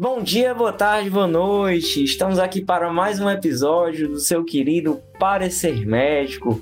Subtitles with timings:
[0.00, 2.04] Bom dia, boa tarde, boa noite.
[2.04, 6.60] Estamos aqui para mais um episódio do seu querido Parecer Médico.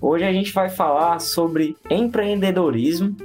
[0.00, 3.16] Hoje a gente vai falar sobre empreendedorismo.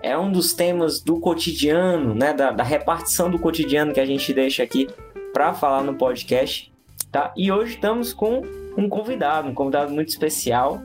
[0.00, 4.32] É um dos temas do cotidiano, né, da, da repartição do cotidiano que a gente
[4.32, 4.86] deixa aqui
[5.32, 6.72] para falar no podcast,
[7.10, 7.34] tá?
[7.36, 8.42] E hoje estamos com
[8.76, 10.80] um convidado, um convidado muito especial,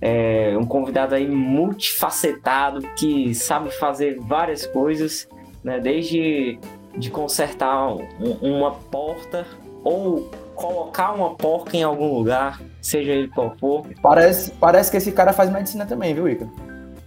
[0.00, 5.28] é, um convidado aí multifacetado que sabe fazer várias coisas,
[5.64, 5.80] né?
[5.80, 6.60] Desde
[6.96, 8.06] de consertar um,
[8.42, 9.46] uma porta
[9.82, 13.86] ou colocar uma porca em algum lugar, seja ele qual for.
[14.00, 16.48] Parece, parece que esse cara faz medicina também, viu, Ica?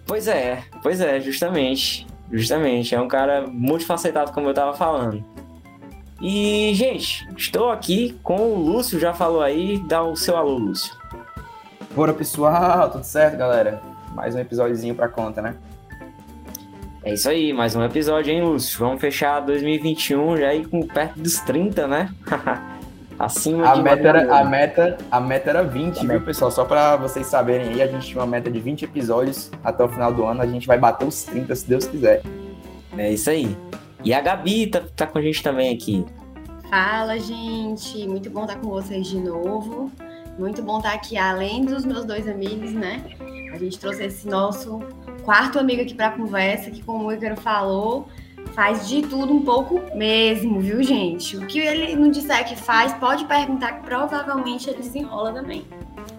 [0.05, 2.05] Pois é, pois é, justamente.
[2.31, 5.23] Justamente, é um cara multifacetado, como eu tava falando.
[6.21, 10.93] E, gente, estou aqui com o Lúcio, já falou aí, dá o seu alô, Lúcio.
[11.95, 13.81] Bora, pessoal, tudo certo, galera?
[14.13, 15.55] Mais um episódiozinho pra conta, né?
[17.07, 18.77] É isso aí, mais um episódio, hein, Lúcio?
[18.79, 22.13] Vamos fechar 2021 já aí com perto dos 30, né?
[23.17, 26.25] Acima a de meta, era, a, meta, a meta era 20, a viu, meta.
[26.25, 26.51] pessoal?
[26.51, 29.87] Só para vocês saberem aí, a gente tinha uma meta de 20 episódios até o
[29.87, 30.41] final do ano.
[30.41, 32.23] A gente vai bater os 30, se Deus quiser.
[32.97, 33.55] É isso aí.
[34.03, 36.05] E a Gabi tá, tá com a gente também aqui.
[36.69, 38.05] Fala, gente.
[38.05, 39.89] Muito bom estar com vocês de novo.
[40.37, 43.01] Muito bom estar aqui, além dos meus dois amigos, né?
[43.53, 44.81] A gente trouxe esse nosso
[45.27, 48.07] quarto amigo aqui para conversa, que como o Ícaro falou,
[48.55, 51.35] faz de tudo um pouco mesmo, viu, gente?
[51.35, 55.65] O que ele não disser que faz, pode perguntar que provavelmente ele desenrola também.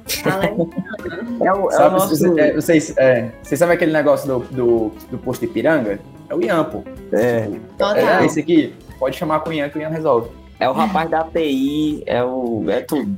[1.42, 2.38] é o, é Sabe, o nosso...
[2.38, 5.98] é, vocês, é, vocês sabem aquele negócio do, do, do posto de piranga?
[6.28, 6.84] É o Ian, pô.
[7.10, 7.96] É, Total.
[7.96, 8.74] é esse aqui.
[8.98, 10.28] Pode chamar com o Ian que o Ian resolve.
[10.60, 12.62] É o rapaz da TI, é o.
[12.68, 13.16] é tudo.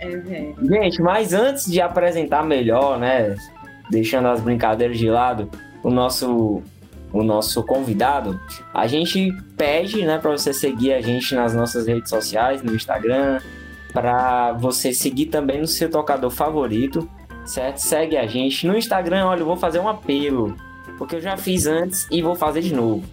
[0.00, 0.10] É,
[0.60, 3.36] Gente, mas antes de apresentar melhor, né?
[3.92, 5.50] Deixando as brincadeiras de lado,
[5.82, 6.62] o nosso
[7.12, 8.40] o nosso convidado,
[8.72, 13.38] a gente pede, né, para você seguir a gente nas nossas redes sociais, no Instagram,
[13.92, 17.06] para você seguir também no seu tocador favorito,
[17.44, 17.76] certo?
[17.76, 19.26] Segue a gente no Instagram.
[19.26, 20.56] Olha, eu vou fazer um apelo,
[20.96, 23.04] porque eu já fiz antes e vou fazer de novo.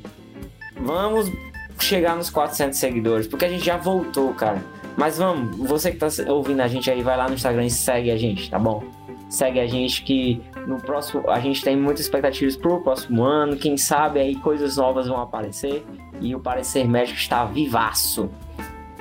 [0.78, 1.30] Vamos
[1.78, 4.64] chegar nos 400 seguidores, porque a gente já voltou, cara.
[4.96, 8.12] Mas vamos, você que tá ouvindo a gente aí, vai lá no Instagram e segue
[8.12, 8.82] a gente, tá bom?
[9.30, 13.58] Segue a gente que no próximo a gente tem muitas expectativas pro próximo ano.
[13.58, 15.84] Quem sabe aí coisas novas vão aparecer
[16.22, 18.30] e o parecer médico está vivaço.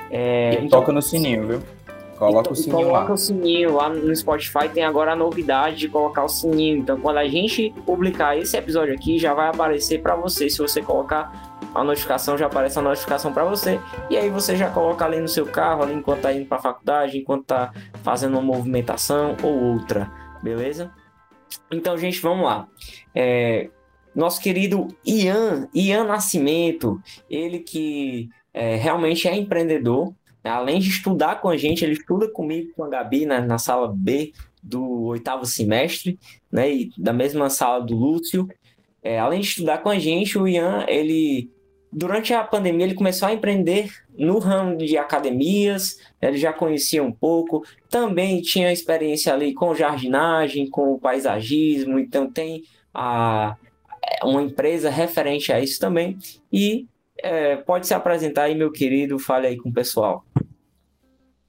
[0.09, 1.61] É, e então, toca no sininho, viu?
[2.17, 3.13] Coloca o sininho coloca lá.
[3.13, 6.79] o sininho lá no Spotify tem agora a novidade de colocar o sininho.
[6.79, 10.49] Então quando a gente publicar esse episódio aqui já vai aparecer para você.
[10.49, 13.79] Se você colocar a notificação já aparece a notificação para você
[14.09, 16.61] e aí você já coloca ali no seu carro ali enquanto tá indo para a
[16.61, 17.71] faculdade, enquanto tá
[18.01, 20.91] fazendo uma movimentação ou outra beleza?
[21.71, 22.67] Então, gente, vamos lá.
[23.13, 23.69] É,
[24.15, 30.51] nosso querido Ian, Ian Nascimento, ele que é, realmente é empreendedor, né?
[30.51, 33.87] além de estudar com a gente, ele estuda comigo, com a Gabi, na, na sala
[33.95, 36.19] B do oitavo semestre,
[36.51, 38.47] né, e da mesma sala do Lúcio.
[39.01, 41.49] É, além de estudar com a gente, o Ian, ele
[41.91, 47.11] durante a pandemia ele começou a empreender no ramo de academias, ele já conhecia um
[47.11, 52.63] pouco, também tinha experiência ali com jardinagem, com paisagismo, então tem
[52.93, 53.55] a,
[54.23, 56.17] uma empresa referente a isso também.
[56.51, 56.85] E
[57.17, 60.25] é, pode se apresentar aí, meu querido, fale aí com o pessoal.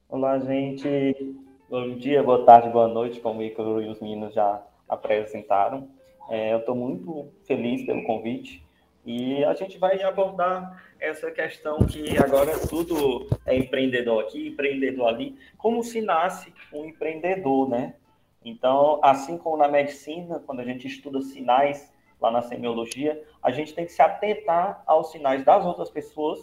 [0.07, 1.35] Olá, gente.
[1.69, 5.89] Bom dia, boa tarde, boa noite, como o Icaro e os meninos já apresentaram.
[6.29, 8.63] É, eu estou muito feliz pelo convite
[9.05, 15.37] e a gente vai abordar essa questão que agora tudo é empreendedor aqui, empreendedor ali,
[15.57, 17.95] como se nasce um empreendedor, né?
[18.43, 23.73] Então, assim como na medicina, quando a gente estuda sinais lá na semiologia, a gente
[23.73, 26.39] tem que se atentar aos sinais das outras pessoas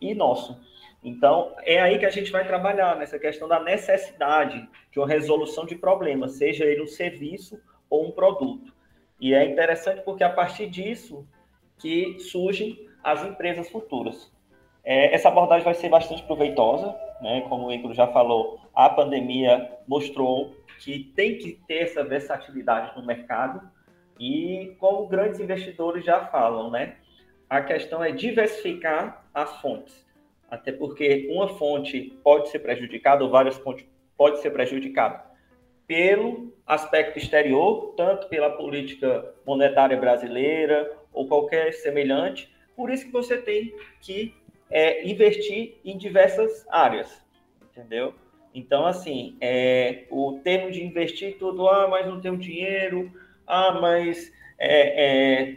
[0.00, 0.60] e nosso.
[1.02, 5.64] Então, é aí que a gente vai trabalhar nessa questão da necessidade de uma resolução
[5.64, 8.72] de problemas, seja ele um serviço ou um produto.
[9.20, 11.26] E é interessante porque a partir disso
[11.82, 14.32] que surgem as empresas futuras.
[14.84, 17.42] É, essa abordagem vai ser bastante proveitosa, né?
[17.48, 23.04] como o Icaro já falou, a pandemia mostrou que tem que ter essa versatilidade no
[23.04, 23.60] mercado
[24.18, 26.96] e como grandes investidores já falam, né?
[27.48, 30.06] A questão é diversificar as fontes,
[30.50, 33.86] até porque uma fonte pode ser prejudicada ou várias fontes
[34.16, 35.22] pode ser prejudicada
[35.86, 42.50] pelo aspecto exterior, tanto pela política monetária brasileira ou qualquer semelhante.
[42.76, 44.34] Por isso que você tem que
[44.70, 47.22] é, investir em diversas áreas,
[47.70, 48.14] entendeu?
[48.54, 53.10] Então, assim, é, o termo de investir tudo, ah, mas não tenho dinheiro,
[53.46, 55.56] ah, mas é, é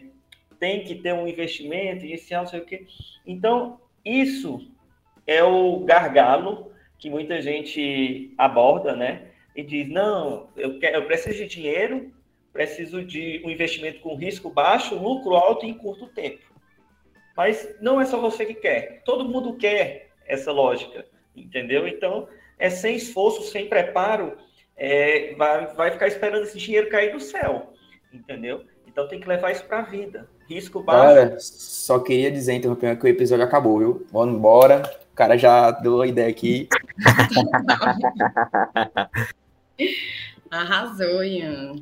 [0.59, 2.87] tem que ter um investimento inicial, não sei o quê.
[3.25, 4.71] Então, isso
[5.27, 9.27] é o gargalo que muita gente aborda, né?
[9.55, 12.11] E diz, não, eu, quero, eu preciso de dinheiro,
[12.55, 16.41] preciso de um investimento com risco baixo, lucro alto e em curto tempo.
[17.35, 21.05] Mas não é só você que quer, todo mundo quer essa lógica,
[21.35, 21.85] entendeu?
[21.85, 24.37] Então, é sem esforço, sem preparo,
[24.77, 27.73] é, vai, vai ficar esperando esse dinheiro cair do céu,
[28.13, 28.63] entendeu?
[28.87, 30.29] Então tem que levar isso para a vida.
[30.47, 31.13] Risco baixo.
[31.13, 34.07] Cara, só queria dizer, interrompendo, que o episódio acabou, viu?
[34.13, 34.81] Vamos embora.
[35.11, 36.69] O cara já deu a ideia aqui.
[40.61, 41.75] Arrasou, Ian.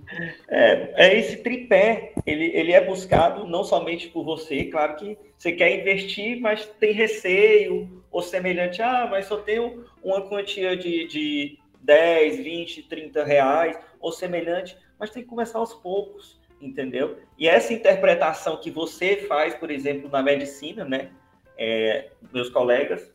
[0.48, 5.52] É, é esse tripé, ele, ele é buscado não somente por você, claro que você
[5.52, 11.60] quer investir, mas tem receio, ou semelhante, ah, mas só tenho uma quantia de, de
[11.82, 17.18] 10, 20, 30 reais, ou semelhante, mas tem que começar aos poucos, entendeu?
[17.38, 21.12] E essa interpretação que você faz, por exemplo, na medicina, né?
[21.58, 23.14] É, meus colegas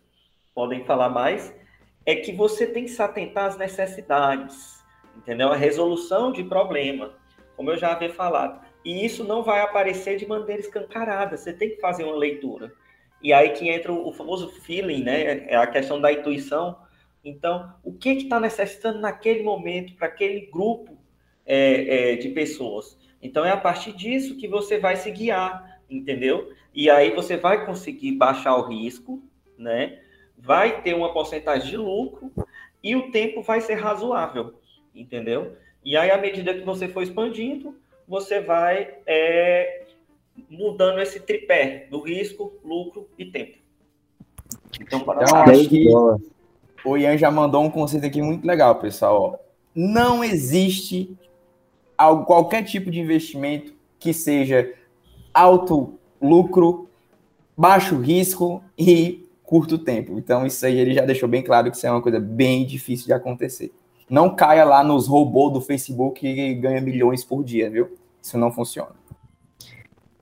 [0.55, 1.55] podem falar mais,
[2.05, 4.78] é que você tem que se atentar às necessidades,
[5.19, 5.53] entendeu?
[5.53, 7.15] A resolução de problema,
[7.57, 8.65] como eu já havia falado.
[8.85, 12.73] E isso não vai aparecer de maneira escancarada, você tem que fazer uma leitura.
[13.21, 15.45] E aí que entra o famoso feeling, né?
[15.49, 16.79] É a questão da intuição.
[17.25, 20.97] Então, o que está necessitando naquele momento para aquele grupo
[21.45, 22.97] é, é, de pessoas?
[23.21, 26.53] Então, é a partir disso que você vai se guiar, entendeu?
[26.73, 29.21] E aí você vai conseguir baixar o risco,
[29.59, 30.01] né?
[30.37, 32.33] Vai ter uma porcentagem de lucro
[32.83, 34.55] e o tempo vai ser razoável,
[34.95, 35.53] entendeu?
[35.85, 37.75] E aí, à medida que você for expandindo,
[38.07, 39.85] você vai é,
[40.51, 43.59] mudando esse tripé do risco, lucro e tempo.
[44.81, 45.89] Então, para então, acho que
[46.85, 49.45] o Ian já mandou um conceito aqui muito legal, pessoal.
[49.75, 51.17] Não existe
[52.27, 54.73] qualquer tipo de investimento que seja
[55.35, 56.89] alto lucro,
[57.57, 60.19] baixo risco e curto tempo.
[60.19, 63.07] Então, isso aí ele já deixou bem claro que isso é uma coisa bem difícil
[63.07, 63.73] de acontecer.
[64.09, 67.97] Não caia lá nos robôs do Facebook e ganha milhões por dia, viu?
[68.23, 68.91] Isso não funciona.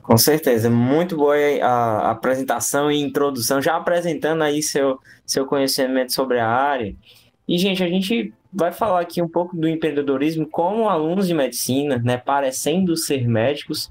[0.03, 6.39] Com certeza, muito boa a apresentação e introdução, já apresentando aí seu, seu conhecimento sobre
[6.39, 6.95] a área.
[7.49, 11.99] E, gente, a gente vai falar aqui um pouco do empreendedorismo como alunos de medicina,
[11.99, 13.91] né, parecendo ser médicos,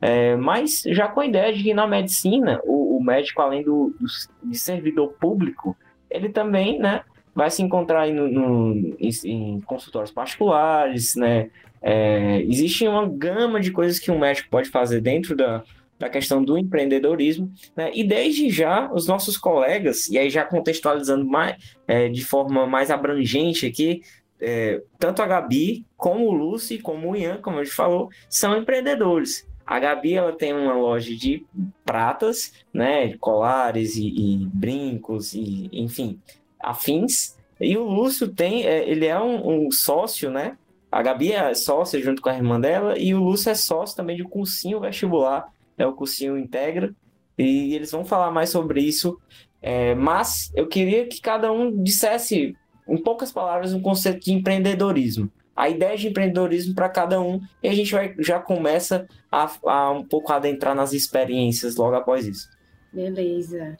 [0.00, 3.94] é, mas já com a ideia de que na medicina, o, o médico, além do,
[3.98, 4.06] do,
[4.48, 5.76] de servidor público,
[6.08, 7.02] ele também, né,
[7.36, 11.50] vai se encontrar no, no, em, em consultórios particulares, né,
[11.82, 15.62] é, existe uma gama de coisas que um médico pode fazer dentro da,
[15.98, 17.90] da questão do empreendedorismo, né?
[17.94, 21.56] E desde já os nossos colegas, e aí já contextualizando mais,
[21.86, 24.02] é, de forma mais abrangente aqui,
[24.40, 28.56] é, tanto a Gabi, como o Lucy, como o Ian, como a gente falou, são
[28.56, 29.46] empreendedores.
[29.64, 31.44] A Gabi ela tem uma loja de
[31.84, 36.20] pratas, né, colares e, e brincos e enfim
[36.66, 37.36] afins.
[37.60, 40.58] E o Lúcio tem, é, ele é um, um sócio, né,
[40.90, 44.16] a Gabi é sócia junto com a irmã dela e o Lúcio é sócio também
[44.16, 45.46] de um cursinho vestibular,
[45.76, 46.94] é o cursinho Integra,
[47.36, 49.20] e eles vão falar mais sobre isso.
[49.60, 52.56] É, mas eu queria que cada um dissesse,
[52.88, 55.30] em poucas palavras, um conceito de empreendedorismo.
[55.54, 59.90] A ideia de empreendedorismo para cada um, e a gente vai, já começa a, a
[59.90, 62.48] um pouco adentrar nas experiências logo após isso.
[62.92, 63.76] Beleza.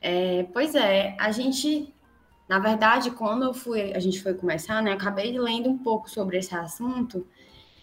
[0.00, 1.93] É, pois é, a gente
[2.48, 6.38] na verdade, quando eu fui, a gente foi começar, né, acabei lendo um pouco sobre
[6.38, 7.26] esse assunto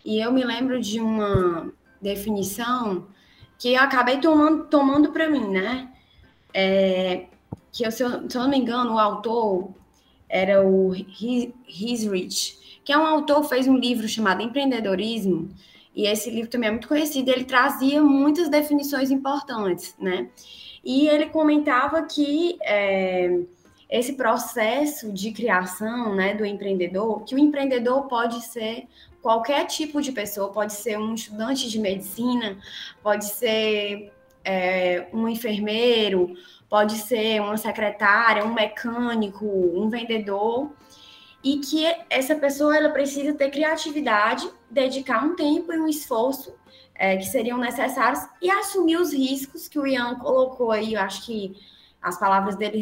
[0.06, 3.08] e eu me lembro de uma definição
[3.58, 5.90] que eu acabei tomando, tomando para mim, né?
[6.54, 7.28] É,
[7.72, 9.72] que eu, se, eu, se eu não me engano, o autor
[10.28, 11.54] era o Rich,
[12.84, 15.50] que é um autor fez um livro chamado Empreendedorismo
[15.96, 17.30] e esse livro também é muito conhecido.
[17.30, 20.30] Ele trazia muitas definições importantes, né?
[20.84, 23.42] E ele comentava que é,
[23.92, 28.88] esse processo de criação né, do empreendedor, que o empreendedor pode ser
[29.22, 32.58] qualquer tipo de pessoa, pode ser um estudante de medicina,
[33.04, 34.14] pode ser
[34.46, 36.34] é, um enfermeiro,
[36.70, 40.72] pode ser uma secretária, um mecânico, um vendedor,
[41.44, 46.54] e que essa pessoa ela precisa ter criatividade, dedicar um tempo e um esforço
[46.96, 51.26] é, que seriam necessários e assumir os riscos que o Ian colocou aí, eu acho
[51.26, 51.58] que
[52.02, 52.80] as palavras dele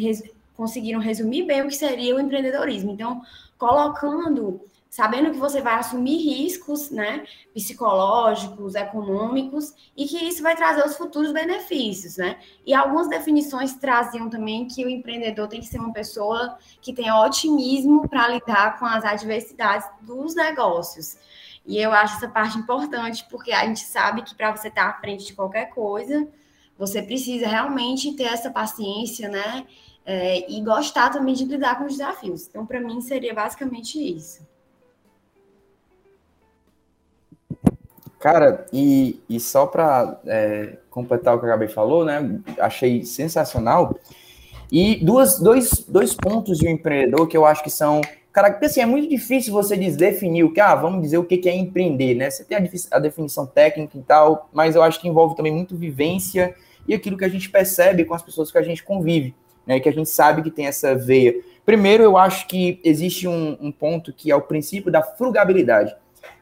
[0.60, 2.90] conseguiram resumir bem o que seria o empreendedorismo.
[2.90, 3.22] Então,
[3.56, 7.24] colocando, sabendo que você vai assumir riscos, né,
[7.54, 12.36] psicológicos, econômicos, e que isso vai trazer os futuros benefícios, né?
[12.66, 17.18] E algumas definições traziam também que o empreendedor tem que ser uma pessoa que tenha
[17.18, 21.16] otimismo para lidar com as adversidades dos negócios.
[21.64, 25.00] E eu acho essa parte importante, porque a gente sabe que para você estar à
[25.00, 26.28] frente de qualquer coisa,
[26.76, 29.66] você precisa realmente ter essa paciência, né?
[30.04, 32.48] É, e gostar também de lidar com os desafios.
[32.48, 34.48] Então, para mim, seria basicamente isso.
[38.20, 42.38] Cara, e, e só para é, completar o que a Gabi falou, né?
[42.58, 43.98] Achei sensacional.
[44.70, 48.02] E duas, dois, dois pontos de um empreendedor que eu acho que são.
[48.30, 51.56] Cara, assim, é muito difícil você definir o que, ah, vamos dizer o que é
[51.56, 52.30] empreender, né?
[52.30, 55.74] Você tem a, a definição técnica e tal, mas eu acho que envolve também muito
[55.74, 56.54] vivência
[56.86, 59.34] e aquilo que a gente percebe com as pessoas que a gente convive,
[59.66, 59.80] né?
[59.80, 61.34] Que a gente sabe que tem essa veia.
[61.64, 65.94] Primeiro, eu acho que existe um, um ponto que é o princípio da frugabilidade.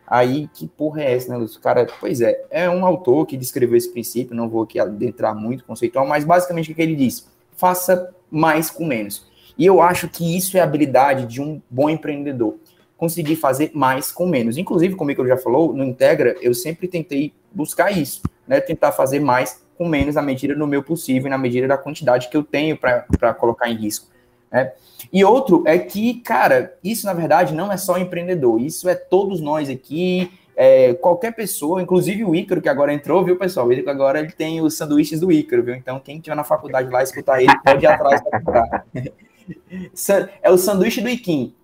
[0.07, 1.61] Aí, que porra é essa, né, Lúcio?
[1.61, 5.65] Cara, pois é, é um autor que descreveu esse princípio, não vou aqui adentrar muito
[5.65, 7.29] conceitual, mas basicamente o que ele diz?
[7.57, 9.27] Faça mais com menos.
[9.59, 12.57] E eu acho que isso é a habilidade de um bom empreendedor.
[12.97, 14.57] Conseguir fazer mais com menos.
[14.57, 18.61] Inclusive, como ele já falou, no Integra, eu sempre tentei buscar isso, né?
[18.61, 22.29] Tentar fazer mais com menos na medida do meu possível e na medida da quantidade
[22.29, 24.09] que eu tenho para colocar em risco.
[24.51, 24.73] Né?
[25.13, 29.41] E outro é que, cara, isso na verdade não é só empreendedor, isso é todos
[29.41, 33.69] nós aqui, é, qualquer pessoa, inclusive o Ícaro, que agora entrou, viu, pessoal?
[33.69, 35.77] O Ícaro agora ele tem os sanduíches do Ícaro, viu?
[35.77, 38.85] Então, quem tiver na faculdade lá escutar ele, pode ir atrás para comprar.
[40.43, 41.55] é o sanduíche do Iquim,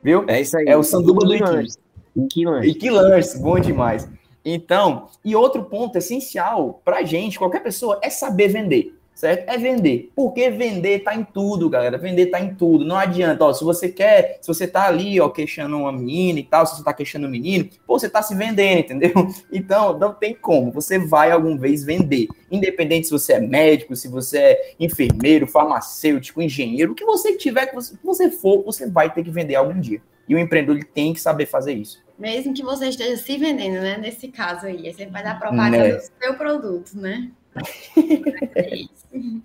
[0.00, 0.24] viu?
[0.28, 0.66] É isso aí.
[0.68, 1.66] É o sanduba do Iquim.
[2.62, 4.08] Iquim Lanches, bom demais.
[4.48, 9.48] Então, e outro ponto essencial para gente, qualquer pessoa, é saber vender certo?
[9.48, 10.12] É vender.
[10.14, 11.96] Porque vender tá em tudo, galera.
[11.98, 12.84] Vender tá em tudo.
[12.84, 16.44] Não adianta, ó, se você quer, se você tá ali, ó, queixando uma menina e
[16.44, 19.12] tal, se você tá queixando um menino, pô, você tá se vendendo, entendeu?
[19.50, 20.70] Então, não tem como.
[20.70, 22.28] Você vai alguma vez vender.
[22.50, 27.66] Independente se você é médico, se você é enfermeiro, farmacêutico, engenheiro, o que você tiver,
[27.66, 30.00] que você, que você for, você vai ter que vender algum dia.
[30.28, 32.05] E o empreendedor tem que saber fazer isso.
[32.18, 33.98] Mesmo que você esteja se vendendo, né?
[33.98, 35.94] Nesse caso aí, você vai dar propaganda né?
[35.94, 37.30] do seu produto, né?
[38.54, 39.42] é isso.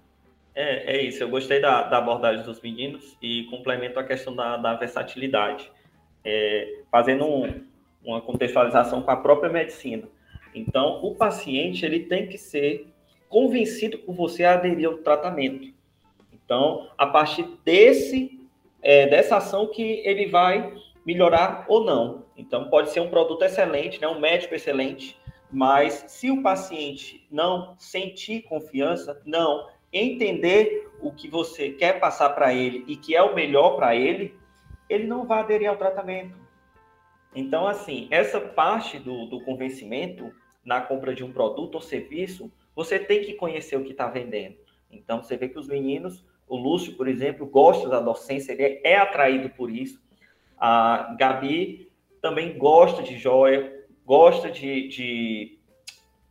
[0.53, 4.57] É, é isso, eu gostei da, da, abordagem dos meninos e complemento a questão da,
[4.57, 5.71] da versatilidade,
[6.25, 7.63] é, fazendo um,
[8.03, 10.09] uma contextualização com a própria medicina.
[10.53, 12.87] Então, o paciente ele tem que ser
[13.29, 15.73] convencido por você a aderir ao tratamento.
[16.33, 18.41] Então, a partir desse
[18.81, 20.73] é, dessa ação que ele vai
[21.05, 22.25] melhorar ou não.
[22.35, 25.19] Então, pode ser um produto excelente, né, um médico excelente,
[25.51, 32.53] mas se o paciente não sentir confiança, não entender o que você quer passar para
[32.53, 34.35] ele e que é o melhor para ele,
[34.89, 36.39] ele não vai aderir ao tratamento.
[37.33, 40.31] Então, assim, essa parte do, do convencimento
[40.63, 44.55] na compra de um produto ou serviço, você tem que conhecer o que está vendendo.
[44.89, 48.97] Então, você vê que os meninos, o Lúcio, por exemplo, gosta da docência, ele é
[48.97, 50.00] atraído por isso.
[50.63, 51.91] A Gabi
[52.21, 55.59] também gosta de joia, gosta de, de,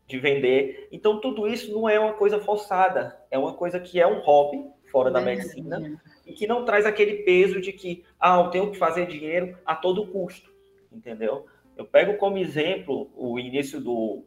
[0.06, 0.86] de vender.
[0.92, 4.64] Então, tudo isso não é uma coisa forçada, é uma coisa que é um hobby
[4.90, 8.78] fora da medicina e que não traz aquele peso de que, ah, eu tenho que
[8.78, 10.48] fazer dinheiro a todo custo,
[10.92, 11.46] entendeu?
[11.76, 14.24] Eu pego como exemplo o início do,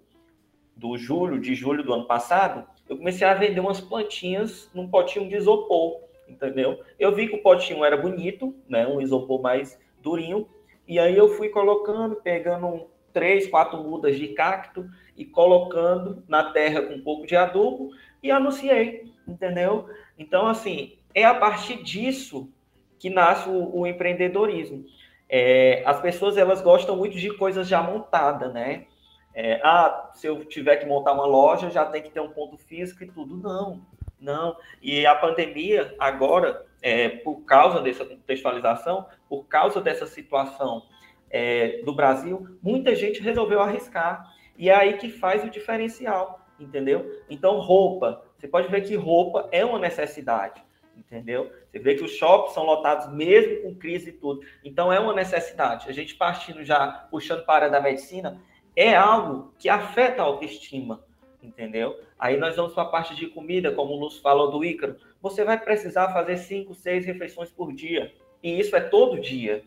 [0.75, 5.29] do julho, de julho do ano passado, eu comecei a vender umas plantinhas num potinho
[5.29, 6.81] de isopor, entendeu?
[7.00, 10.48] Eu vi que o potinho era bonito, né, um isopor mais durinho,
[10.88, 16.81] e aí eu fui colocando, pegando três, quatro mudas de cacto e colocando na terra
[16.81, 17.91] com um pouco de adubo
[18.22, 19.88] e anunciei, entendeu?
[20.17, 22.51] Então, assim, é a partir disso
[23.00, 24.86] que nasce o, o empreendedorismo.
[25.29, 28.86] É, as pessoas, elas gostam muito de coisas já montadas, né?
[29.33, 32.57] É, ah, se eu tiver que montar uma loja, já tem que ter um ponto
[32.57, 33.36] físico e tudo.
[33.38, 33.81] Não,
[34.19, 34.55] não.
[34.81, 40.83] E a pandemia, agora, é, por causa dessa contextualização, por causa dessa situação
[41.29, 44.29] é, do Brasil, muita gente resolveu arriscar.
[44.57, 47.23] E é aí que faz o diferencial, entendeu?
[47.29, 48.23] Então, roupa.
[48.37, 50.61] Você pode ver que roupa é uma necessidade,
[50.95, 51.49] entendeu?
[51.71, 54.41] Você vê que os shoppings são lotados mesmo com crise e tudo.
[54.63, 55.89] Então, é uma necessidade.
[55.89, 58.39] A gente partindo já, puxando para a área da medicina,
[58.75, 61.03] é algo que afeta a autoestima,
[61.41, 61.97] entendeu?
[62.19, 64.97] Aí nós vamos para a parte de comida, como o Lúcio falou do Ícaro.
[65.23, 68.11] Você vai precisar fazer cinco, seis refeições por dia.
[68.43, 69.63] E isso é todo dia.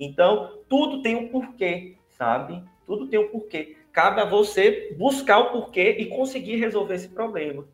[0.00, 2.64] Então, tudo tem um porquê, sabe?
[2.86, 3.76] Tudo tem um porquê.
[3.92, 7.68] Cabe a você buscar o porquê e conseguir resolver esse problema.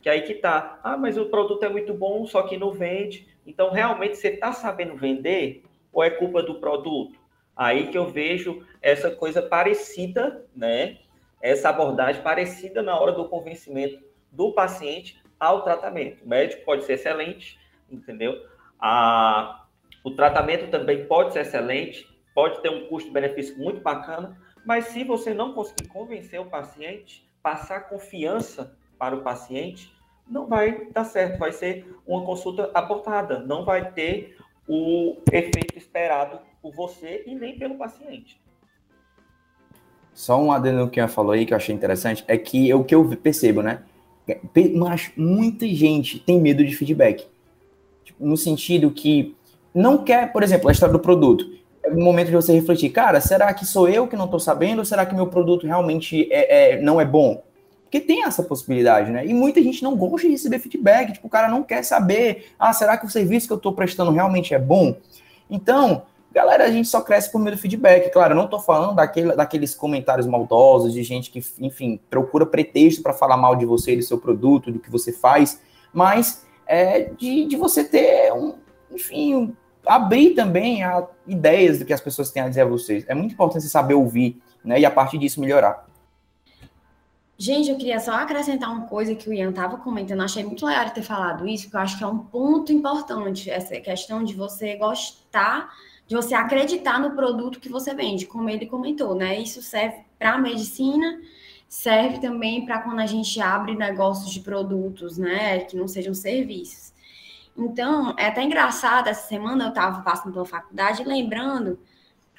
[0.00, 0.78] Que aí que tá.
[0.84, 3.26] Ah, mas o produto é muito bom, só que não vende.
[3.44, 7.18] Então, realmente, você está sabendo vender ou é culpa do produto?
[7.56, 10.98] Aí que eu vejo essa coisa parecida, né?
[11.42, 13.98] Essa abordagem parecida na hora do convencimento
[14.30, 16.24] do paciente ao tratamento.
[16.24, 17.58] O médico pode ser excelente,
[17.90, 18.34] entendeu?
[18.80, 19.64] A,
[20.04, 25.32] o tratamento também pode ser excelente, pode ter um custo-benefício muito bacana, Mas se você
[25.32, 29.94] não conseguir convencer o paciente, passar confiança para o paciente,
[30.28, 36.40] não vai dar certo, vai ser uma consulta abortada, não vai ter o efeito esperado
[36.60, 38.42] por você e nem pelo paciente.
[40.12, 42.94] Só um adendo que eu falou aí que eu achei interessante é que o que
[42.94, 43.84] eu percebo, né?
[44.74, 47.26] Mas muita gente tem medo de feedback.
[48.04, 49.36] Tipo, no sentido que
[49.74, 51.54] não quer, por exemplo, a história do produto.
[51.82, 54.78] É o momento de você refletir, cara, será que sou eu que não estou sabendo?
[54.80, 57.42] Ou será que meu produto realmente é, é, não é bom?
[57.82, 59.24] Porque tem essa possibilidade, né?
[59.24, 62.72] E muita gente não gosta de receber feedback, tipo, o cara não quer saber, ah,
[62.72, 64.96] será que o serviço que eu estou prestando realmente é bom?
[65.48, 66.02] Então,
[66.36, 68.10] galera, a gente só cresce por meio do feedback.
[68.10, 73.02] Claro, eu não estou falando daquele, daqueles comentários maldosos, de gente que, enfim, procura pretexto
[73.02, 75.62] para falar mal de você, do seu produto, do que você faz,
[75.94, 78.54] mas é de, de você ter um,
[78.92, 83.06] enfim, abrir também a ideias do que as pessoas têm a dizer a vocês.
[83.08, 84.78] É muito importante você saber ouvir, né?
[84.78, 85.86] E a partir disso melhorar.
[87.38, 90.22] Gente, eu queria só acrescentar uma coisa que o Ian estava comentando.
[90.22, 93.78] achei muito legal ter falado isso, porque eu acho que é um ponto importante essa
[93.80, 95.70] questão de você gostar,
[96.06, 99.38] de você acreditar no produto que você vende, como ele comentou, né?
[99.38, 101.20] Isso serve para a medicina,
[101.68, 105.60] serve também para quando a gente abre negócios de produtos, né?
[105.60, 106.92] Que não sejam serviços.
[107.56, 111.78] Então, é até engraçado, essa semana eu estava passando pela faculdade lembrando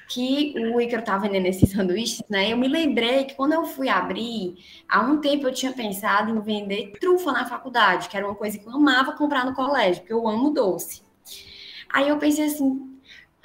[0.08, 2.50] que o Ícaro estava vendendo esses sanduíches, né?
[2.52, 4.56] Eu me lembrei que quando eu fui abrir,
[4.88, 8.58] há um tempo eu tinha pensado em vender trufa na faculdade, que era uma coisa
[8.58, 11.02] que eu amava comprar no colégio, porque eu amo doce.
[11.90, 12.87] Aí eu pensei assim,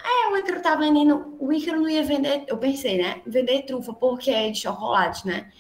[0.03, 3.21] é, o Ícaro tá vendendo, o Ícaro não ia vender, eu pensei, né?
[3.25, 5.51] Vender trufa porque é de chocolate, né?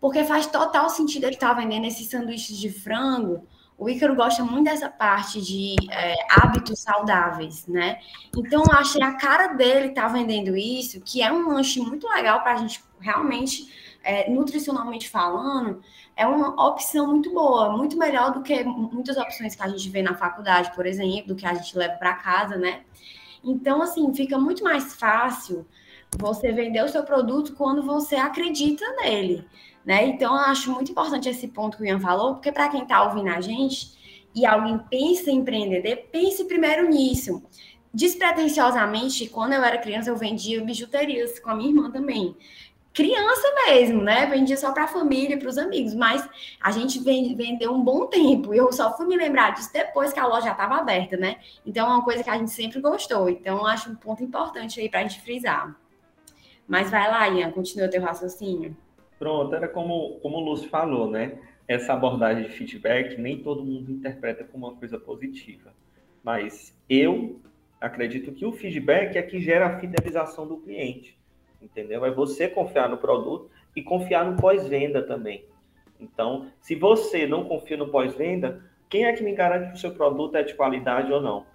[0.00, 4.44] Porque faz total sentido ele estar tá vendendo esses sanduíches de frango o Ícaro gosta
[4.44, 7.98] muito dessa parte de é, hábitos saudáveis, né?
[8.36, 12.08] Então, eu achei a cara dele estar tá vendendo isso, que é um lanche muito
[12.08, 13.68] legal para a gente realmente,
[14.02, 15.82] é, nutricionalmente falando,
[16.16, 20.02] é uma opção muito boa, muito melhor do que muitas opções que a gente vê
[20.02, 22.82] na faculdade, por exemplo, do que a gente leva para casa, né?
[23.44, 25.66] Então, assim, fica muito mais fácil
[26.18, 29.44] você vender o seu produto quando você acredita nele.
[29.84, 30.06] Né?
[30.06, 33.04] Então, eu acho muito importante esse ponto que o Ian falou, porque para quem está
[33.04, 33.92] ouvindo a gente
[34.34, 37.42] e alguém pensa em empreender, pense primeiro nisso.
[37.92, 42.36] Despretensiosamente, quando eu era criança, eu vendia bijuterias com a minha irmã também.
[42.94, 44.24] Criança mesmo, né?
[44.26, 46.26] Vendia só para a família, para os amigos, mas
[46.60, 48.54] a gente vendeu um bom tempo.
[48.54, 51.38] E eu só fui me lembrar disso depois que a loja já estava aberta, né?
[51.66, 53.28] Então é uma coisa que a gente sempre gostou.
[53.28, 55.76] Então, acho um ponto importante aí para a gente frisar.
[56.68, 58.76] Mas vai lá, Ian, continua teu raciocínio.
[59.18, 61.36] Pronto, era como, como o Lúcio falou, né?
[61.66, 65.74] Essa abordagem de feedback nem todo mundo interpreta como uma coisa positiva.
[66.22, 67.40] Mas eu
[67.80, 71.18] acredito que o feedback é que gera a fidelização do cliente.
[71.64, 72.04] Entendeu?
[72.04, 75.44] É você confiar no produto e confiar no pós-venda também.
[75.98, 79.92] Então, se você não confia no pós-venda, quem é que me garante que o seu
[79.92, 81.46] produto é de qualidade ou não?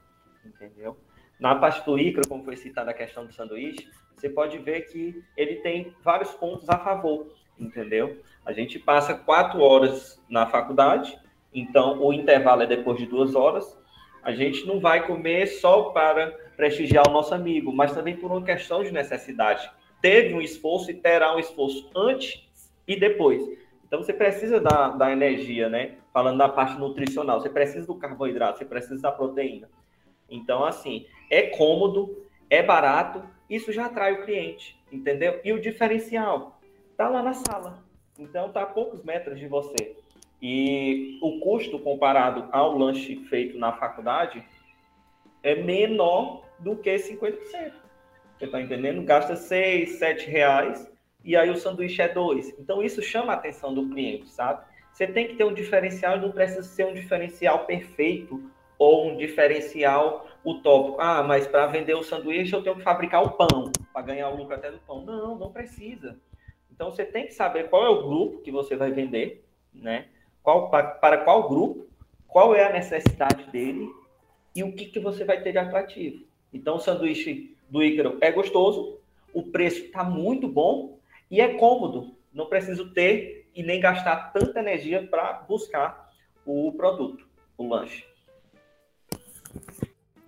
[0.43, 0.97] Entendeu?
[1.39, 5.23] Na parte do ICRA, como foi citada a questão do sanduíche, você pode ver que
[5.37, 7.27] ele tem vários pontos a favor
[7.59, 8.21] entendeu?
[8.45, 11.17] A gente passa quatro horas na faculdade,
[11.53, 13.77] então o intervalo é depois de duas horas.
[14.23, 18.43] A gente não vai comer só para prestigiar o nosso amigo, mas também por uma
[18.43, 19.69] questão de necessidade.
[20.01, 22.47] Teve um esforço e terá um esforço antes
[22.87, 23.43] e depois.
[23.85, 25.95] Então você precisa da, da energia, né?
[26.13, 29.69] Falando da parte nutricional, você precisa do carboidrato, você precisa da proteína.
[30.29, 35.39] Então, assim, é cômodo, é barato, isso já atrai o cliente, entendeu?
[35.43, 36.59] E o diferencial,
[36.91, 37.83] está lá na sala.
[38.17, 39.95] Então está a poucos metros de você.
[40.41, 44.43] E o custo comparado ao lanche feito na faculdade
[45.41, 47.73] é menor do que 50%.
[48.39, 49.03] Você está entendendo?
[49.03, 50.89] Gasta 6, 7 reais
[51.25, 52.57] e aí o sanduíche é 2.
[52.57, 54.63] Então isso chama a atenção do cliente, sabe?
[54.93, 59.17] Você tem que ter um diferencial e não precisa ser um diferencial perfeito ou um
[59.17, 61.01] diferencial utópico.
[61.01, 64.37] Ah, mas para vender o sanduíche eu tenho que fabricar o pão para ganhar o
[64.37, 65.03] lucro até do pão.
[65.03, 66.17] Não, não precisa.
[66.71, 70.07] Então você tem que saber qual é o grupo que você vai vender, né?
[70.41, 71.87] Qual, para, para qual grupo,
[72.25, 73.89] qual é a necessidade dele
[74.55, 76.25] e o que, que você vai ter de atrativo.
[76.53, 78.97] Então o sanduíche do Ícaro é gostoso,
[79.33, 82.15] o preço está muito bom e é cômodo.
[82.33, 86.09] Não preciso ter e nem gastar tanta energia para buscar
[86.45, 87.27] o produto,
[87.57, 88.05] o lanche.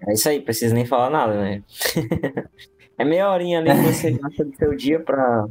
[0.08, 1.63] É isso aí, precisa nem falar nada, né?
[2.97, 5.47] é meia horinha ali que você gasta do seu dia para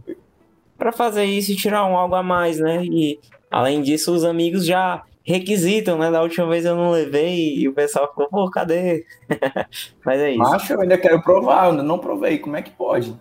[0.77, 2.83] para fazer isso e tirar um algo a mais, né?
[2.85, 6.11] E além disso, os amigos já requisitam, né?
[6.11, 9.05] Da última vez eu não levei e o pessoal ficou, pô, cadê?
[10.05, 10.39] Mas é isso.
[10.39, 13.19] Macho, eu ainda quero provar, ainda não provei, como é que pode?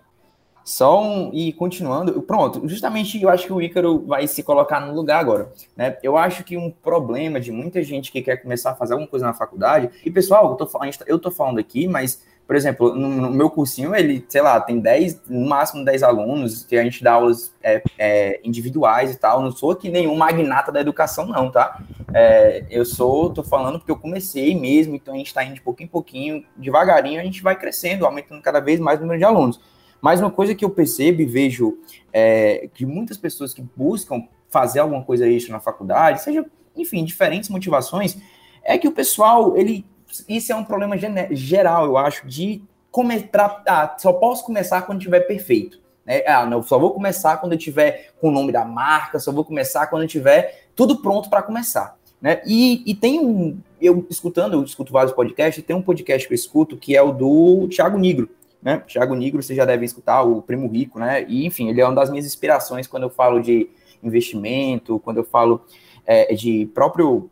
[0.70, 4.94] Só um, e continuando, pronto, justamente eu acho que o Ícaro vai se colocar no
[4.94, 5.98] lugar agora, né?
[6.04, 9.26] Eu acho que um problema de muita gente que quer começar a fazer alguma coisa
[9.26, 13.08] na faculdade, e pessoal, eu tô, falando, eu tô falando aqui, mas, por exemplo, no,
[13.08, 17.04] no, meu cursinho, ele, sei lá, tem 10, no máximo 10 alunos, que a gente
[17.04, 21.52] dá aulas é, é, individuais e tal, não sou aqui nenhum magnata da educação, não,
[21.52, 21.80] tá?
[22.12, 25.62] É, eu sou, tô falando porque eu comecei mesmo, então a gente tá indo de
[25.62, 29.26] pouquinho em pouquinho, devagarinho, a gente vai crescendo, aumentando cada vez mais o número de
[29.26, 29.62] alunos.
[30.02, 31.78] Mas uma coisa que eu percebo e vejo
[32.12, 36.44] é, que muitas pessoas que buscam fazer alguma coisa extra na faculdade, seja,
[36.76, 38.18] enfim, diferentes motivações,
[38.64, 39.86] é que o pessoal, ele.
[40.28, 40.96] Isso é um problema
[41.32, 43.64] geral, eu acho, de começar.
[43.68, 45.80] Ah, só posso começar quando tiver perfeito.
[46.06, 46.24] Né?
[46.26, 49.46] Ah, não, só vou começar quando eu tiver com o nome da marca, só vou
[49.46, 51.98] começar quando eu tiver tudo pronto para começar.
[52.22, 52.42] Né?
[52.46, 53.60] E, e tem um.
[53.80, 57.14] Eu escutando, eu escuto vários podcasts, tem um podcast que eu escuto que é o
[57.14, 58.30] do Thiago Nigro
[58.62, 58.84] né?
[58.88, 61.26] Thiago Nigro, você já deve escutar, o Primo Rico, né?
[61.28, 63.70] E, enfim, ele é uma das minhas inspirações quando eu falo de
[64.04, 65.62] investimento, quando eu falo
[66.06, 67.30] é, de próprio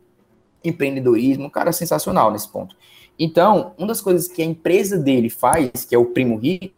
[0.64, 2.76] empreendedorismo, um cara sensacional nesse ponto.
[3.18, 6.74] Então, uma das coisas que a empresa dele faz, que é o Primo Rico,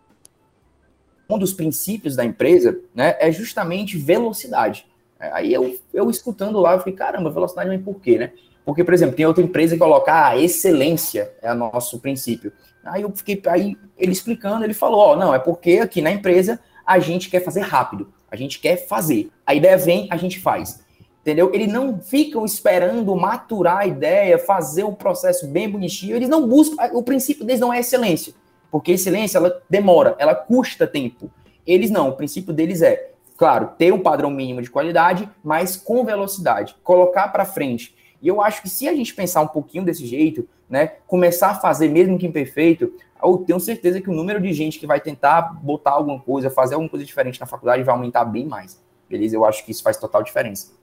[1.29, 4.87] um dos princípios da empresa, né, é justamente velocidade.
[5.19, 8.33] Aí eu, eu escutando lá, eu fiquei, caramba, velocidade, mas por quê, né?
[8.65, 12.53] Porque, por exemplo, tem outra empresa que coloca ah, excelência é o nosso princípio.
[12.85, 16.11] Aí eu fiquei, aí ele explicando, ele falou, ó, oh, não, é porque aqui na
[16.11, 19.31] empresa a gente quer fazer rápido, a gente quer fazer.
[19.47, 20.83] A ideia vem, a gente faz.
[21.21, 21.51] Entendeu?
[21.53, 26.83] Eles não ficam esperando maturar a ideia, fazer o processo bem bonitinho, eles não buscam,
[26.93, 28.33] o princípio deles não é excelência,
[28.71, 31.31] porque excelência ela demora, ela custa tempo.
[31.67, 36.05] Eles não, o princípio deles é, claro, ter um padrão mínimo de qualidade, mas com
[36.05, 37.95] velocidade, colocar para frente.
[38.23, 41.55] E eu acho que se a gente pensar um pouquinho desse jeito, né, começar a
[41.55, 45.55] fazer mesmo que imperfeito, eu tenho certeza que o número de gente que vai tentar
[45.63, 48.81] botar alguma coisa, fazer alguma coisa diferente na faculdade vai aumentar bem mais.
[49.09, 49.37] Beleza?
[49.37, 50.80] Eu acho que isso faz total diferença.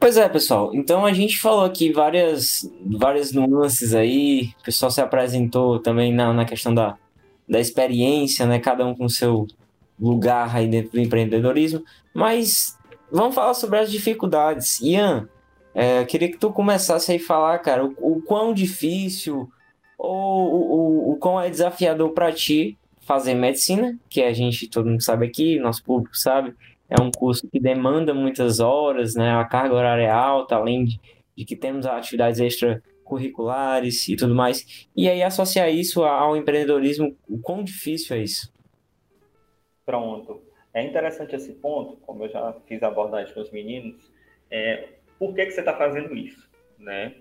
[0.00, 0.74] Pois é, pessoal.
[0.74, 4.54] Então a gente falou aqui várias, várias nuances aí.
[4.58, 6.96] O pessoal se apresentou também na, na questão da,
[7.46, 8.58] da experiência, né?
[8.58, 9.46] Cada um com seu
[10.00, 11.84] lugar aí dentro do empreendedorismo.
[12.14, 12.78] Mas
[13.12, 14.80] vamos falar sobre as dificuldades.
[14.80, 15.28] Ian,
[15.74, 19.52] é, queria que tu começasse aí a falar, cara, o, o quão difícil
[19.98, 24.88] ou o, o, o quão é desafiador para ti fazer medicina, que a gente, todo
[24.88, 26.54] mundo sabe aqui, nosso público sabe,
[26.90, 29.30] é um curso que demanda muitas horas, né?
[29.30, 31.00] A carga horária é alta, além de,
[31.36, 34.88] de que temos atividades extracurriculares e tudo mais.
[34.96, 38.52] E aí associar isso ao empreendedorismo, o quão difícil é isso?
[39.86, 40.42] Pronto.
[40.74, 44.10] É interessante esse ponto, como eu já fiz a abordagem com os meninos,
[44.50, 46.48] é, por que, que você está fazendo isso,
[46.78, 47.14] né?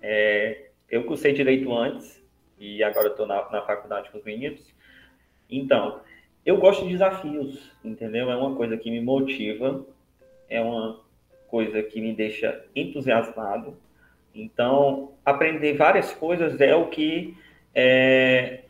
[0.00, 2.22] É, eu cursei direito antes
[2.58, 4.72] e agora estou na, na faculdade com os meninos.
[5.48, 6.00] Então,
[6.44, 8.30] eu gosto de desafios, entendeu?
[8.30, 9.86] É uma coisa que me motiva,
[10.48, 11.00] é uma
[11.48, 13.76] coisa que me deixa entusiasmado.
[14.34, 17.36] Então, aprender várias coisas é o que
[17.74, 18.64] é,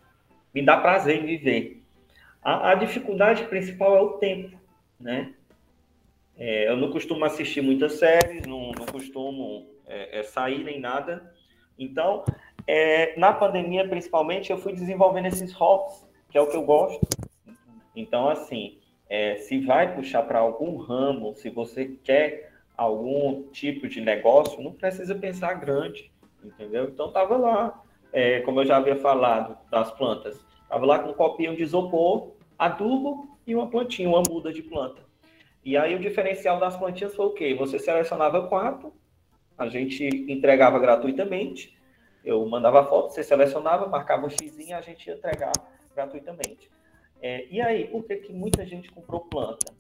[0.53, 1.83] me dá prazer em viver.
[2.43, 4.59] A, a, dificuldade principal é o tempo,
[4.99, 5.33] né?
[6.37, 11.33] É, eu não costumo assistir muitas séries, não, não costumo é, é, sair nem nada.
[11.79, 12.25] Então,
[12.67, 17.07] é, na pandemia, principalmente, eu fui desenvolvendo esses hobbies, que é o que eu gosto.
[17.95, 18.79] Então, assim,
[19.09, 24.73] é, se vai puxar para algum ramo, se você quer algum tipo de negócio, não
[24.73, 26.11] precisa pensar grande,
[26.43, 26.85] entendeu?
[26.85, 31.15] Então, estava lá, é, como eu já havia falado das plantas, estava lá com um
[31.15, 35.03] copinho de isopor, adubo e uma plantinha, uma muda de planta.
[35.65, 37.55] E aí o diferencial das plantinhas foi o quê?
[37.55, 38.93] Você selecionava quatro,
[39.57, 41.79] a gente entregava gratuitamente.
[42.25, 45.53] Eu mandava foto, você selecionava, marcava um X e a gente ia entregar
[45.95, 46.71] gratuitamente.
[47.23, 49.73] É, e aí, por que, que muita gente comprou planta?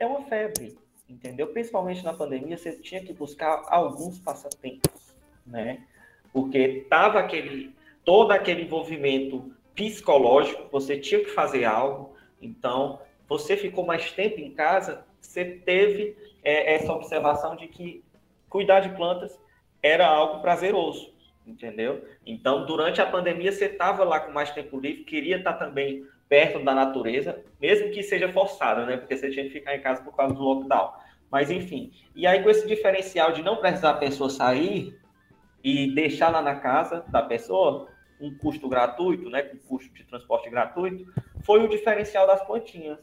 [0.00, 0.76] É uma febre,
[1.08, 1.46] entendeu?
[1.46, 5.14] Principalmente na pandemia, você tinha que buscar alguns passatempos,
[5.46, 5.86] né?
[6.32, 7.72] Porque tava aquele
[8.04, 12.14] todo aquele envolvimento psicológico, você tinha que fazer algo.
[12.40, 18.04] Então, você ficou mais tempo em casa, você teve é, essa observação de que
[18.48, 19.38] cuidar de plantas
[19.82, 21.12] era algo prazeroso,
[21.46, 22.04] entendeu?
[22.24, 26.62] Então, durante a pandemia, você estava lá com mais tempo livre, queria estar também perto
[26.64, 28.96] da natureza, mesmo que seja forçado, né?
[28.96, 30.92] Porque você tinha que ficar em casa por causa do lockdown.
[31.30, 31.92] Mas, enfim.
[32.14, 34.98] E aí, com esse diferencial de não precisar a pessoa sair
[35.62, 37.88] e deixar lá na casa da pessoa,
[38.20, 39.42] um custo gratuito, né?
[39.42, 41.04] Com custo de transporte gratuito,
[41.44, 42.98] foi o diferencial das plantinhas.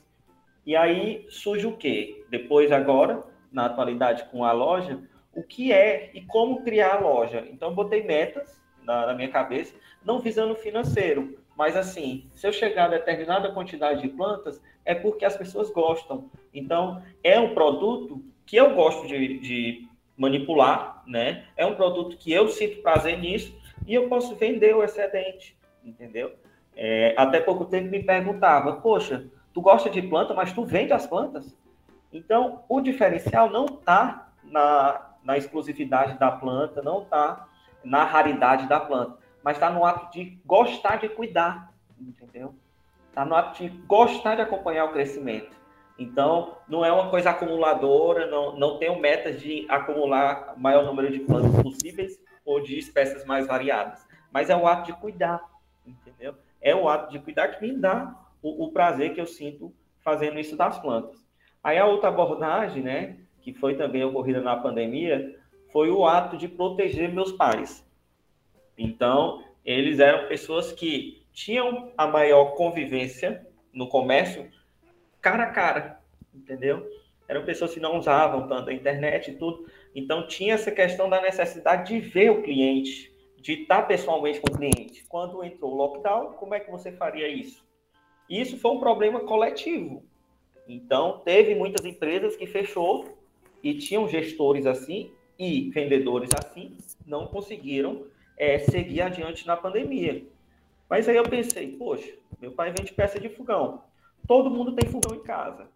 [0.65, 2.25] E aí surge o quê?
[2.29, 5.01] Depois, agora, na atualidade com a loja,
[5.33, 7.45] o que é e como criar a loja.
[7.49, 12.85] Então, botei metas, na, na minha cabeça, não visando financeiro, mas assim, se eu chegar
[12.85, 16.29] a determinada quantidade de plantas, é porque as pessoas gostam.
[16.53, 19.87] Então, é um produto que eu gosto de, de
[20.17, 21.45] manipular, né?
[21.55, 23.55] É um produto que eu sinto prazer nisso
[23.87, 26.33] e eu posso vender o excedente, entendeu?
[26.75, 31.05] É, até pouco tempo me perguntava, poxa, tu gosta de planta, mas tu vende as
[31.05, 31.55] plantas?
[32.11, 37.47] Então, o diferencial não está na, na exclusividade da planta, não está
[37.83, 42.55] na raridade da planta, mas está no ato de gostar de cuidar, entendeu?
[43.09, 45.55] Está no ato de gostar de acompanhar o crescimento.
[45.99, 51.19] Então, não é uma coisa acumuladora, não, não tenho metas de acumular maior número de
[51.19, 55.41] plantas possíveis ou de espécies mais variadas, mas é o ato de cuidar,
[55.85, 56.35] entendeu?
[56.61, 60.39] É o ato de cuidar que me dá o, o prazer que eu sinto fazendo
[60.39, 61.23] isso das plantas.
[61.63, 65.39] Aí a outra abordagem, né, que foi também ocorrida na pandemia,
[65.71, 67.85] foi o ato de proteger meus pais.
[68.77, 74.49] Então, eles eram pessoas que tinham a maior convivência no comércio
[75.21, 76.01] cara a cara,
[76.33, 76.85] entendeu?
[77.27, 79.65] Eram pessoas que não usavam tanto a internet e tudo.
[79.95, 84.57] Então, tinha essa questão da necessidade de ver o cliente, de estar pessoalmente com o
[84.57, 85.05] cliente.
[85.07, 87.65] Quando entrou o lockdown, como é que você faria isso?
[88.29, 90.03] Isso foi um problema coletivo.
[90.67, 93.17] Então, teve muitas empresas que fechou
[93.61, 98.05] e tinham gestores assim e vendedores assim, não conseguiram
[98.37, 100.25] é, seguir adiante na pandemia.
[100.89, 103.83] Mas aí eu pensei, poxa, meu pai vende peça de fogão.
[104.27, 105.67] Todo mundo tem fogão em casa.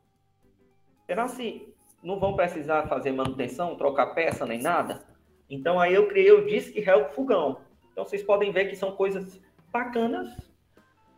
[1.06, 1.67] Será assim?
[2.04, 5.06] Não vão precisar fazer manutenção, trocar peça nem nada?
[5.50, 7.62] Então aí eu criei o Disque Help Fogão.
[7.91, 9.41] Então vocês podem ver que são coisas
[9.72, 10.30] bacanas.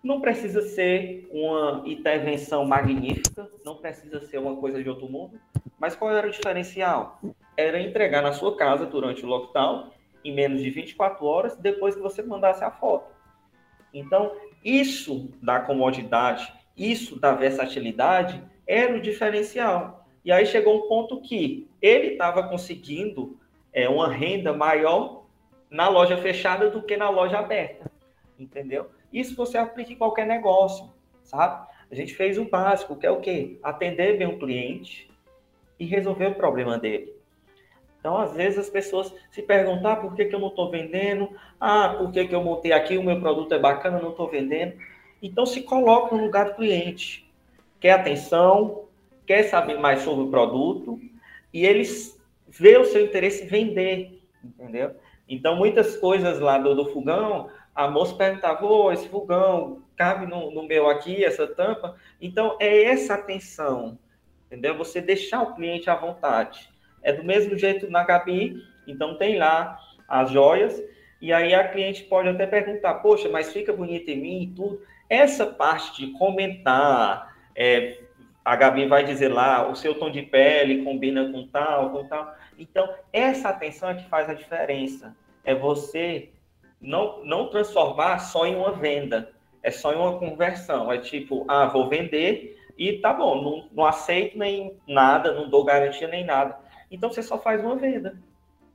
[0.01, 5.39] Não precisa ser uma intervenção magnífica, não precisa ser uma coisa de outro mundo.
[5.77, 7.19] Mas qual era o diferencial?
[7.57, 9.91] Era entregar na sua casa durante o lockdown
[10.23, 13.11] em menos de 24 horas depois que você mandasse a foto.
[13.93, 14.31] Então,
[14.63, 20.07] isso da comodidade, isso da versatilidade era o diferencial.
[20.23, 23.39] E aí chegou um ponto que ele estava conseguindo
[23.73, 25.25] é, uma renda maior
[25.69, 27.91] na loja fechada do que na loja aberta,
[28.37, 28.89] entendeu?
[29.13, 30.91] Isso você aplica em qualquer negócio,
[31.23, 31.67] sabe?
[31.91, 33.59] A gente fez o básico, que é o quê?
[33.63, 35.09] Atender bem o cliente
[35.79, 37.18] e resolver o problema dele.
[37.99, 41.29] Então, às vezes, as pessoas se perguntam, ah, por que, que eu não estou vendendo?
[41.59, 44.73] Ah, por que, que eu montei aqui, o meu produto é bacana, não estou vendendo.
[45.21, 47.29] Então, se coloca no lugar do cliente.
[47.79, 48.85] Quer atenção,
[49.25, 50.99] quer saber mais sobre o produto
[51.53, 54.95] e eles vê o seu interesse vender, entendeu?
[55.27, 60.51] Então, muitas coisas lá do, do fogão, a moça perguntava, oh, esse fogão cabe no,
[60.51, 61.95] no meu aqui, essa tampa?
[62.19, 63.99] Então, é essa atenção,
[64.47, 64.77] entendeu?
[64.77, 66.69] Você deixar o cliente à vontade.
[67.03, 70.81] É do mesmo jeito na Gabi, então tem lá as joias,
[71.21, 74.81] e aí a cliente pode até perguntar, poxa, mas fica bonito em mim e tudo.
[75.09, 77.99] Essa parte de comentar, é,
[78.43, 82.33] a Gabi vai dizer lá, o seu tom de pele combina com tal, com tal.
[82.57, 85.15] Então, essa atenção é que faz a diferença.
[85.43, 86.29] É você
[86.81, 89.31] não, não transformar só em uma venda,
[89.61, 90.91] é só em uma conversão.
[90.91, 95.65] É tipo, ah, vou vender e tá bom, não, não aceito nem nada, não dou
[95.65, 96.57] garantia nem nada.
[96.91, 98.17] Então, você só faz uma venda,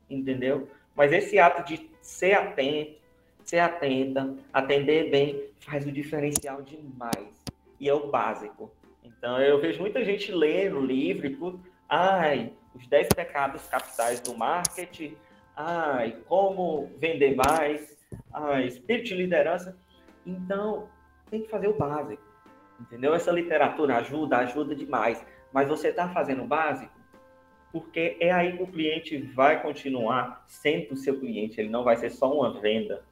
[0.09, 0.69] entendeu?
[0.95, 2.97] Mas esse ato de ser atento,
[3.45, 7.45] ser atenta, atender bem, faz o diferencial demais.
[7.81, 8.71] E é o básico.
[9.03, 15.17] Então, eu vejo muita gente lendo livro por, ai, os 10 pecados capitais do marketing,
[15.57, 17.99] ai, como vender mais,
[18.33, 19.77] ai, espírito de liderança.
[20.25, 20.89] Então,
[21.31, 22.23] tem que fazer o básico,
[22.81, 23.15] entendeu?
[23.15, 26.94] Essa literatura ajuda, ajuda demais, mas você está fazendo o básico
[27.75, 32.09] porque é aí que o cliente vai continuar sendo seu cliente, ele não vai ser
[32.09, 33.03] só uma venda,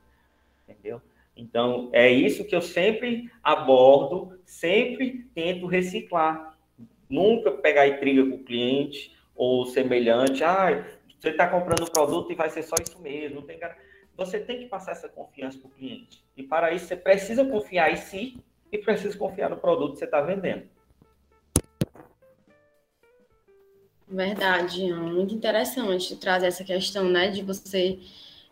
[0.69, 1.03] entendeu?
[1.37, 6.57] Então, é isso que eu sempre abordo, sempre tento reciclar.
[7.11, 10.45] Nunca pegar intriga com o cliente ou semelhante.
[10.45, 10.87] Ah,
[11.19, 13.43] você está comprando o produto e vai ser só isso mesmo.
[13.43, 13.59] Tem
[14.17, 16.23] Você tem que passar essa confiança para o cliente.
[16.37, 18.39] E para isso, você precisa confiar em si
[18.71, 20.69] e precisa confiar no produto que você está vendendo.
[24.13, 27.99] Verdade, muito interessante trazer essa questão, né, de você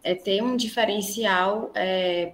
[0.02, 2.32] é, ter um diferencial é,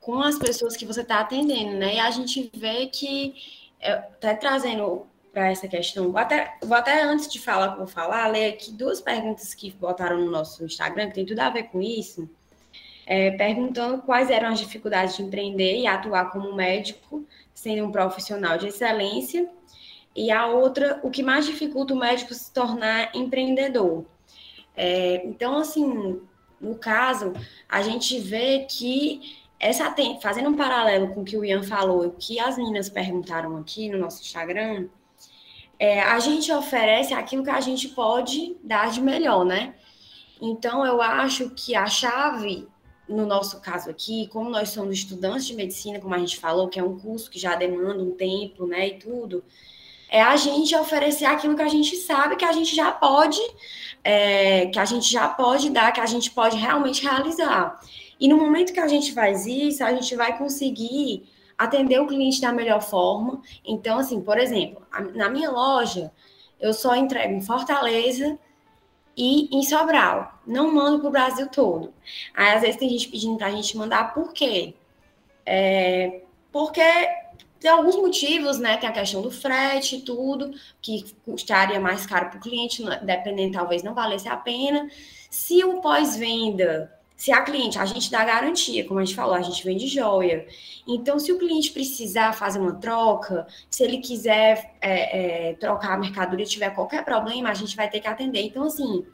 [0.00, 1.94] com as pessoas que você está atendendo, né?
[1.94, 3.34] E a gente vê que
[3.80, 6.10] está é, trazendo para essa questão.
[6.10, 9.54] Vou até, vou até antes de falar o que vou falar, ler aqui duas perguntas
[9.54, 12.28] que botaram no nosso Instagram, que tem tudo a ver com isso.
[13.06, 17.24] É, perguntando quais eram as dificuldades de empreender e atuar como médico,
[17.54, 19.48] sendo um profissional de excelência.
[20.16, 24.06] E a outra, o que mais dificulta o médico se tornar empreendedor.
[24.74, 26.18] É, então, assim,
[26.58, 27.34] no caso,
[27.68, 29.20] a gente vê que
[29.60, 33.56] essa fazendo um paralelo com o que o Ian falou o que as meninas perguntaram
[33.56, 34.88] aqui no nosso Instagram,
[35.78, 39.74] é, a gente oferece aquilo que a gente pode dar de melhor, né?
[40.40, 42.66] Então, eu acho que a chave,
[43.08, 46.78] no nosso caso aqui, como nós somos estudantes de medicina, como a gente falou, que
[46.78, 49.44] é um curso que já demanda um tempo, né, e tudo,
[50.08, 53.40] é a gente oferecer aquilo que a gente sabe que a gente já pode,
[54.04, 57.80] é, que a gente já pode dar, que a gente pode realmente realizar.
[58.18, 62.40] E no momento que a gente faz isso, a gente vai conseguir atender o cliente
[62.40, 63.40] da melhor forma.
[63.64, 64.82] Então, assim, por exemplo,
[65.14, 66.12] na minha loja,
[66.60, 68.38] eu só entrego em Fortaleza
[69.16, 70.40] e em Sobral.
[70.46, 71.92] Não mando para o Brasil todo.
[72.34, 74.74] Aí, às vezes, tem gente pedindo para a gente mandar, por quê?
[75.44, 76.82] É, porque
[77.66, 78.76] tem alguns motivos, né?
[78.76, 83.54] Tem a questão do frete e tudo, que custaria mais caro para o cliente, dependendo,
[83.54, 84.88] talvez não valesse a pena.
[85.28, 89.40] Se o pós-venda se a cliente, a gente dá garantia, como a gente falou, a
[89.40, 90.46] gente vende joia.
[90.86, 95.98] Então, se o cliente precisar fazer uma troca, se ele quiser é, é, trocar a
[95.98, 98.42] mercadoria, tiver qualquer problema, a gente vai ter que atender.
[98.42, 99.04] Então, assim,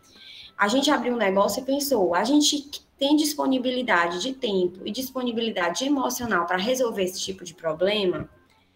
[0.58, 5.86] a gente abriu um negócio e pensou, a gente tem disponibilidade de tempo e disponibilidade
[5.86, 8.28] emocional para resolver esse tipo de problema?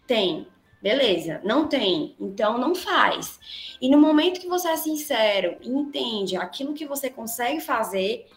[0.07, 0.47] Tem.
[0.81, 3.39] Beleza, não tem, então não faz.
[3.81, 8.27] E no momento que você é sincero e entende aquilo que você consegue fazer,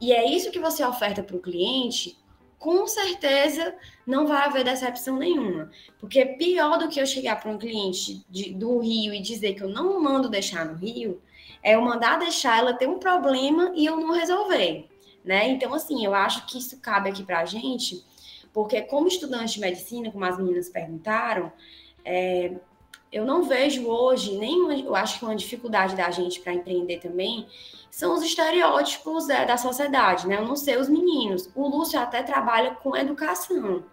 [0.00, 2.16] e é isso que você oferta para o cliente,
[2.56, 3.74] com certeza
[4.06, 5.70] não vai haver decepção nenhuma.
[5.98, 9.64] Porque pior do que eu chegar para um cliente de, do Rio e dizer que
[9.64, 11.20] eu não mando deixar no Rio,
[11.62, 14.88] é eu mandar deixar ela ter um problema e eu não resolver.
[15.24, 15.48] Né?
[15.48, 18.04] Então, assim, eu acho que isso cabe aqui para a gente,
[18.52, 21.52] porque como estudante de medicina, como as meninas perguntaram,
[22.04, 22.52] é,
[23.12, 27.46] eu não vejo hoje nenhuma, eu acho que uma dificuldade da gente para empreender também
[27.90, 30.38] são os estereótipos é, da sociedade, né?
[30.38, 31.50] Eu não sei os meninos.
[31.54, 33.84] O Lúcio até trabalha com educação.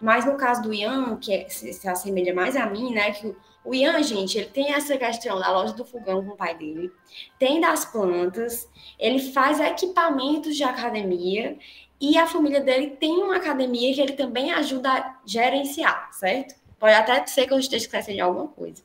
[0.00, 3.12] Mas no caso do Ian, que é, se, se, assemelha mais a mim, né?
[3.12, 6.36] Que o, o Ian, gente, ele tem essa questão da loja do fogão com o
[6.36, 6.90] pai dele,
[7.38, 11.56] tem das plantas, ele faz equipamentos de academia
[12.00, 16.54] e a família dele tem uma academia que ele também ajuda a gerenciar, certo?
[16.78, 18.82] Pode até ser que eu esteja esquecendo de alguma coisa.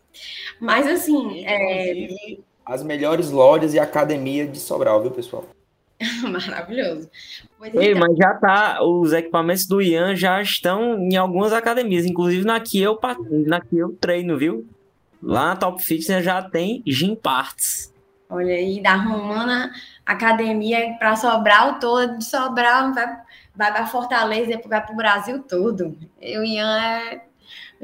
[0.59, 1.45] Mas assim.
[1.45, 2.37] É...
[2.65, 5.45] As melhores lojas e academia de Sobral, viu, pessoal?
[6.23, 7.09] Maravilhoso.
[7.57, 7.99] Pois Ei, então...
[7.99, 12.81] Mas já tá, os equipamentos do Ian já estão em algumas academias, inclusive na que
[12.81, 12.97] eu,
[13.45, 14.65] na que eu treino, viu?
[15.21, 17.90] Lá na Top Fitness já tem Gym Parts.
[18.31, 19.71] Olha aí, da Romana
[20.05, 23.17] Academia para Sobral todo, de Sobral vai,
[23.55, 25.97] vai para Fortaleza, depois vai para o Brasil todo.
[26.19, 27.21] O Ian é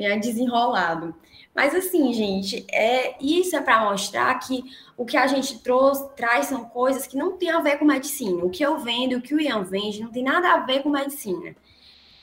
[0.05, 1.15] é desenrolado.
[1.55, 4.63] Mas assim, gente, é isso é para mostrar que
[4.95, 8.43] o que a gente trouxe, traz são coisas que não tem a ver com medicina.
[8.43, 10.89] O que eu vendo, o que o Ian vende, não tem nada a ver com
[10.89, 11.55] medicina.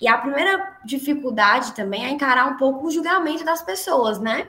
[0.00, 4.48] E a primeira dificuldade também é encarar um pouco o julgamento das pessoas, né?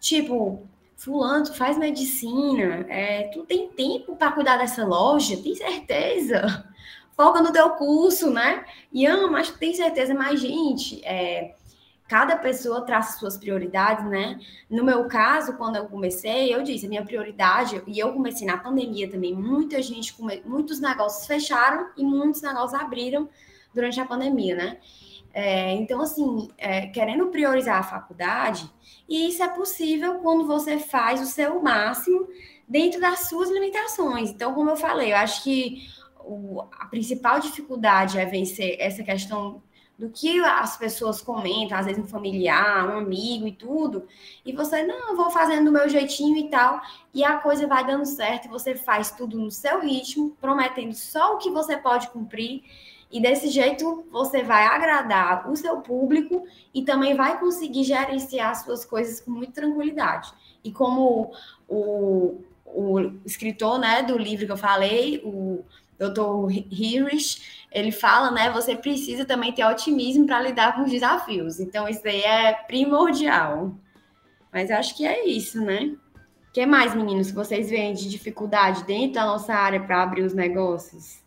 [0.00, 0.66] Tipo,
[1.02, 5.36] fulano, tu faz medicina, é, tu tem tempo para cuidar dessa loja?
[5.36, 6.64] Tem certeza?
[7.16, 8.64] Folga no teu curso, né?
[8.92, 10.14] Ian, mas tu tem certeza?
[10.14, 11.54] Mas, gente, é,
[12.08, 14.38] cada pessoa traça suas prioridades, né?
[14.70, 18.56] No meu caso, quando eu comecei, eu disse, a minha prioridade, e eu comecei na
[18.56, 23.28] pandemia também, muita gente, muitos negócios fecharam e muitos negócios abriram
[23.74, 24.78] durante a pandemia, né?
[25.32, 28.70] É, então, assim, é, querendo priorizar a faculdade,
[29.08, 32.28] e isso é possível quando você faz o seu máximo
[32.68, 34.30] dentro das suas limitações.
[34.30, 35.88] Então, como eu falei, eu acho que
[36.20, 39.62] o, a principal dificuldade é vencer essa questão
[39.98, 44.06] do que as pessoas comentam, às vezes um familiar, um amigo e tudo,
[44.44, 46.80] e você, não, vou fazendo do meu jeitinho e tal,
[47.14, 51.34] e a coisa vai dando certo, e você faz tudo no seu ritmo, prometendo só
[51.34, 52.64] o que você pode cumprir,
[53.12, 58.62] e desse jeito você vai agradar o seu público e também vai conseguir gerenciar as
[58.62, 60.32] suas coisas com muita tranquilidade.
[60.64, 61.30] E como
[61.68, 65.62] o, o escritor né, do livro que eu falei, o
[65.98, 66.50] Dr.
[66.70, 68.50] Hirsch, ele fala, né?
[68.50, 71.60] Você precisa também ter otimismo para lidar com os desafios.
[71.60, 73.74] Então, isso aí é primordial.
[74.52, 75.94] Mas acho que é isso, né?
[76.48, 80.34] O que mais, meninos, vocês veem de dificuldade dentro da nossa área para abrir os
[80.34, 81.21] negócios?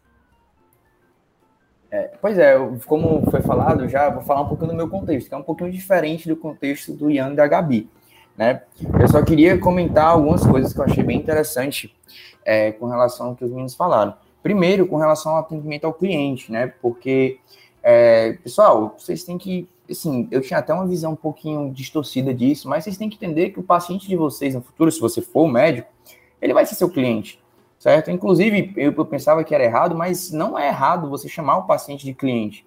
[1.96, 5.34] É, pois é, como foi falado, já vou falar um pouquinho do meu contexto, que
[5.34, 7.89] é um pouquinho diferente do contexto do Ian e da Gabi.
[8.38, 8.64] Né?
[9.00, 11.96] Eu só queria comentar algumas coisas que eu achei bem interessante
[12.43, 14.14] é, com relação ao que os meninos falaram.
[14.43, 16.74] Primeiro, com relação ao atendimento ao cliente, né?
[16.82, 17.39] Porque,
[17.82, 19.66] é, pessoal, vocês têm que.
[19.89, 23.52] Assim, eu tinha até uma visão um pouquinho distorcida disso, mas vocês têm que entender
[23.52, 25.88] que o paciente de vocês no futuro, se você for o médico,
[26.41, 27.39] ele vai ser seu cliente.
[27.86, 28.10] Certo?
[28.10, 32.04] Inclusive, eu, eu pensava que era errado, mas não é errado você chamar o paciente
[32.04, 32.66] de cliente,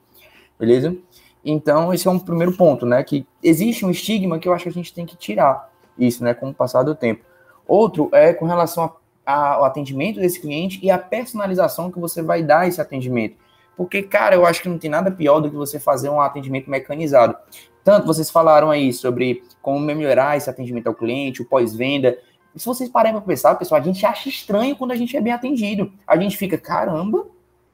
[0.56, 0.96] beleza?
[1.44, 3.02] Então, esse é um primeiro ponto, né?
[3.02, 6.34] Que existe um estigma que eu acho que a gente tem que tirar isso, né?
[6.34, 7.24] Com o passar do tempo.
[7.66, 8.92] Outro é com relação
[9.26, 13.36] ao atendimento desse cliente e a personalização que você vai dar esse atendimento.
[13.76, 16.70] Porque, cara, eu acho que não tem nada pior do que você fazer um atendimento
[16.70, 17.36] mecanizado.
[17.82, 22.16] Tanto vocês falaram aí sobre como melhorar esse atendimento ao cliente, o pós-venda.
[22.58, 25.32] Se vocês pararem para pensar, pessoal, a gente acha estranho quando a gente é bem
[25.32, 25.92] atendido.
[26.06, 27.26] A gente fica, caramba,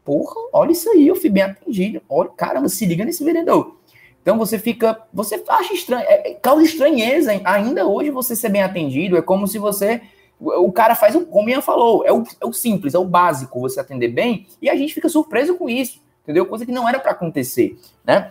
[0.05, 2.03] porra, olha isso aí, eu fui bem atendido.
[2.09, 3.78] Olha, caramba, se liga nesse vendedor.
[4.22, 8.62] Então você fica, você acha estranho, é, é, causa estranheza ainda hoje você ser bem
[8.62, 9.16] atendido.
[9.16, 10.01] É como se você,
[10.41, 13.61] o cara faz o, como Ian falou, é o, é o simples, é o básico,
[13.61, 16.47] você atender bem, e a gente fica surpreso com isso, entendeu?
[16.47, 18.30] Coisa que não era para acontecer, né?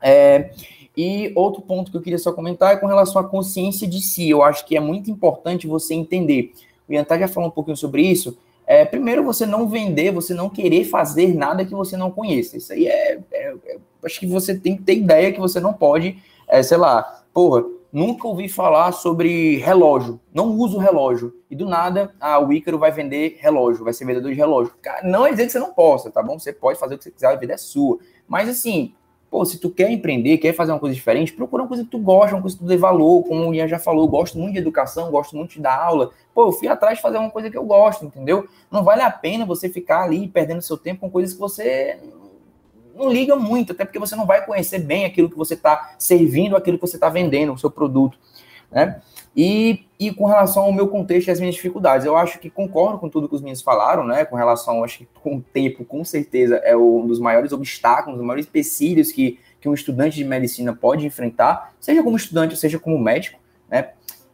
[0.00, 0.50] É,
[0.96, 4.30] e outro ponto que eu queria só comentar é com relação à consciência de si.
[4.30, 6.52] Eu acho que é muito importante você entender.
[6.88, 10.34] O Ian tá já falou um pouquinho sobre isso, é, primeiro, você não vender, você
[10.34, 12.56] não querer fazer nada que você não conheça.
[12.56, 15.72] Isso aí é, é, é Acho que você tem que ter ideia que você não
[15.72, 21.34] pode, é, sei lá, porra, nunca ouvi falar sobre relógio, não uso relógio.
[21.50, 24.72] E do nada, ah, o Ícaro vai vender relógio, vai ser vendedor de relógio.
[24.80, 26.38] Cara, não é dizer que você não possa, tá bom?
[26.38, 27.98] Você pode fazer o que você quiser, a vida é sua.
[28.28, 28.94] Mas assim,
[29.30, 31.98] pô, se tu quer empreender, quer fazer uma coisa diferente, procura uma coisa que tu
[31.98, 34.58] gosta, uma coisa que tu dê valor, como o Ian já falou, gosto muito de
[34.58, 36.10] educação, gosto muito de dar aula.
[36.34, 38.48] Pô, eu fui atrás de fazer uma coisa que eu gosto, entendeu?
[38.70, 41.98] Não vale a pena você ficar ali perdendo seu tempo com coisas que você
[42.94, 46.56] não liga muito, até porque você não vai conhecer bem aquilo que você está servindo,
[46.56, 48.18] aquilo que você está vendendo, o seu produto,
[48.70, 49.00] né?
[49.36, 52.98] E, e com relação ao meu contexto e as minhas dificuldades, eu acho que concordo
[52.98, 54.24] com tudo que os meninos falaram, né?
[54.24, 58.18] Com relação, acho que com o tempo, com certeza, é um dos maiores obstáculos, um
[58.18, 62.78] dos maiores empecilhos que, que um estudante de medicina pode enfrentar, seja como estudante, seja
[62.78, 63.90] como médico, né?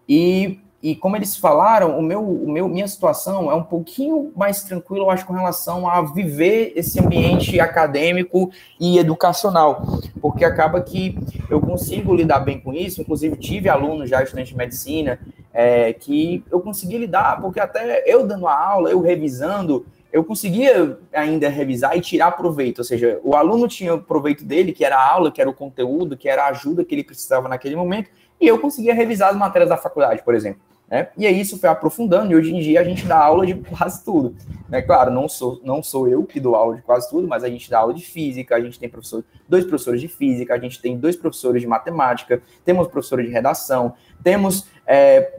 [0.08, 4.64] E e como eles falaram, o meu, o meu, minha situação é um pouquinho mais
[4.64, 9.86] tranquila, eu acho, com relação a viver esse ambiente acadêmico e educacional,
[10.20, 11.16] porque acaba que
[11.48, 13.00] eu consigo lidar bem com isso.
[13.00, 15.20] Inclusive, tive alunos já estudantes de medicina
[15.54, 20.98] é, que eu consegui lidar, porque até eu dando a aula, eu revisando, eu conseguia
[21.12, 24.96] ainda revisar e tirar proveito, ou seja, o aluno tinha o proveito dele, que era
[24.96, 28.10] a aula, que era o conteúdo, que era a ajuda que ele precisava naquele momento,
[28.40, 30.71] e eu conseguia revisar as matérias da faculdade, por exemplo.
[30.92, 31.08] Né?
[31.16, 34.04] E aí isso foi aprofundando, e hoje em dia a gente dá aula de quase
[34.04, 34.36] tudo.
[34.68, 34.82] Né?
[34.82, 37.70] Claro, não sou, não sou eu que dou aula de quase tudo, mas a gente
[37.70, 40.98] dá aula de física, a gente tem professor, dois professores de física, a gente tem
[40.98, 45.32] dois professores de matemática, temos professores de redação, temos é,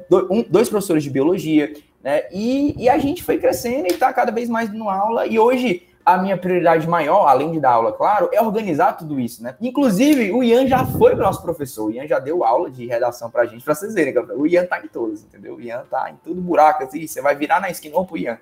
[0.50, 1.72] dois professores de biologia,
[2.04, 2.24] né?
[2.32, 5.84] E, e a gente foi crescendo e está cada vez mais dando aula, e hoje
[6.06, 9.56] a minha prioridade maior, além de dar aula, claro, é organizar tudo isso, né?
[9.62, 13.46] Inclusive, o Ian já foi nosso professor, o Ian já deu aula de redação pra
[13.46, 15.56] gente, pra vocês verem, o Ian tá em todos, entendeu?
[15.56, 18.38] O Ian tá em tudo buraco, assim, você vai virar na esquina, pro Ian.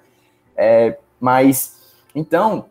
[0.55, 1.79] É, mas,
[2.15, 2.65] então,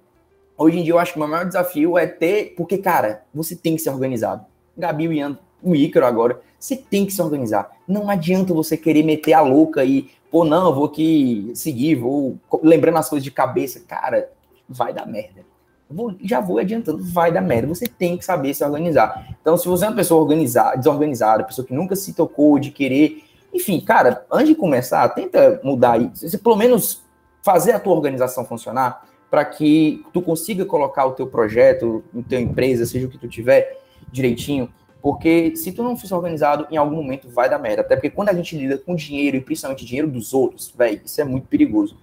[0.58, 3.54] hoje em dia eu acho que o meu maior desafio é ter, porque, cara, você
[3.54, 4.44] tem que ser organizado.
[4.76, 7.70] Gabi, o Ian, o Ícaro agora, você tem que se organizar.
[7.86, 12.36] Não adianta você querer meter a louca e, pô, não, eu vou aqui seguir, vou
[12.62, 13.80] lembrando as coisas de cabeça.
[13.86, 14.28] Cara,
[14.70, 15.44] vai dar merda.
[15.90, 17.66] Vou, já vou adiantando, vai dar merda.
[17.66, 19.36] Você tem que saber se organizar.
[19.40, 23.24] Então, se você é uma pessoa organizada, desorganizada, pessoa que nunca se tocou de querer.
[23.52, 26.28] Enfim, cara, antes de começar, tenta mudar isso.
[26.28, 27.02] Você, pelo menos
[27.42, 32.40] fazer a tua organização funcionar para que tu consiga colocar o teu projeto, a tua
[32.40, 33.80] empresa, seja o que tu tiver,
[34.12, 34.68] direitinho.
[35.02, 37.80] Porque se tu não for organizado, em algum momento vai dar merda.
[37.80, 41.20] Até porque quando a gente lida com dinheiro, e principalmente dinheiro dos outros, velho, isso
[41.20, 41.96] é muito perigoso.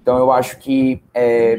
[0.00, 1.58] Então eu acho que é,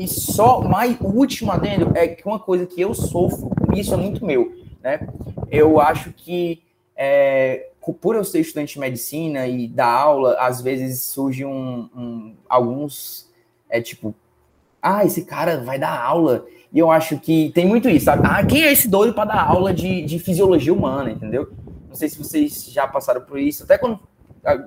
[0.00, 3.96] e só mais o último adendo é que uma coisa que eu sofro, isso é
[3.96, 5.06] muito meu, né?
[5.50, 6.62] Eu acho que
[6.96, 7.68] é,
[8.00, 13.28] por eu ser estudante de medicina e dar aula, às vezes surge um, um, alguns
[13.68, 14.14] é tipo,
[14.82, 16.46] ah, esse cara vai dar aula.
[16.72, 18.22] E eu acho que tem muito isso, sabe?
[18.24, 21.52] Ah, quem é esse doido para dar aula de, de fisiologia humana, entendeu?
[21.88, 23.64] Não sei se vocês já passaram por isso.
[23.64, 23.98] Até quando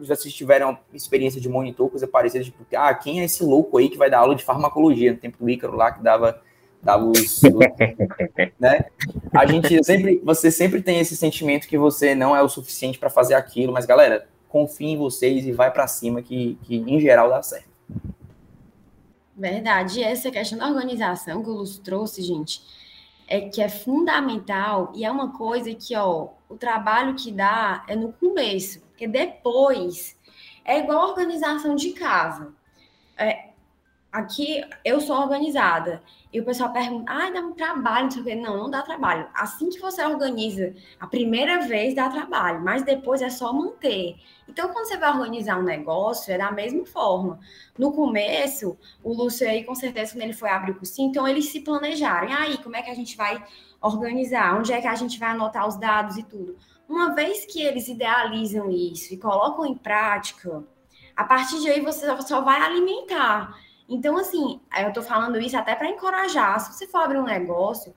[0.02, 3.78] já se tiveram uma experiência de monitor, coisa parecida, tipo, ah, quem é esse louco
[3.78, 6.42] aí que vai dar aula de farmacologia no tempo do Ícaro lá, que dava,
[6.82, 7.42] dava os,
[8.60, 8.86] né?
[9.34, 13.10] A gente sempre, você sempre tem esse sentimento que você não é o suficiente para
[13.10, 17.30] fazer aquilo, mas galera, confie em vocês e vai para cima que, que em geral
[17.30, 17.74] dá certo.
[19.36, 22.62] Verdade, e essa questão da organização que o Luz trouxe, gente,
[23.28, 27.96] é que é fundamental e é uma coisa que, ó, o trabalho que dá é
[27.96, 30.18] no começo porque depois
[30.64, 32.54] é igual a organização de casa.
[33.18, 33.50] É,
[34.12, 36.02] aqui eu sou organizada.
[36.32, 38.36] E o pessoal pergunta, ah, dá um trabalho, não sei o quê.
[38.36, 39.28] Não, não dá trabalho.
[39.34, 44.16] Assim que você organiza a primeira vez, dá trabalho, mas depois é só manter.
[44.48, 47.40] Então, quando você vai organizar um negócio, é da mesma forma.
[47.78, 51.50] No começo, o Lúcio aí, com certeza, quando ele foi abrir o cursinho, então eles
[51.50, 52.30] se planejaram.
[52.30, 53.44] E aí, como é que a gente vai
[53.82, 54.58] organizar?
[54.58, 56.58] Onde é que a gente vai anotar os dados e tudo?
[56.88, 60.64] Uma vez que eles idealizam isso e colocam em prática,
[61.16, 63.58] a partir de aí você só vai alimentar.
[63.88, 66.60] Então, assim, eu estou falando isso até para encorajar.
[66.60, 67.94] Se você for abrir um negócio,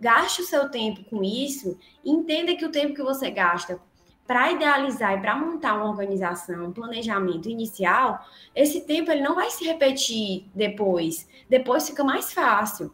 [0.00, 3.80] gaste o seu tempo com isso entenda que o tempo que você gasta
[4.26, 8.18] para idealizar e para montar uma organização, um planejamento inicial,
[8.54, 11.28] esse tempo ele não vai se repetir depois.
[11.48, 12.92] Depois fica mais fácil.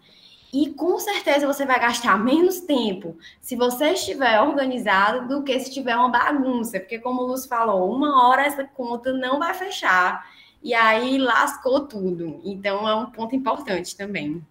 [0.53, 5.73] E com certeza você vai gastar menos tempo se você estiver organizado do que se
[5.73, 6.79] tiver uma bagunça.
[6.79, 10.27] Porque, como o Lúcio falou, uma hora essa conta não vai fechar
[10.63, 12.41] e aí lascou tudo.
[12.45, 14.45] Então é um ponto importante também.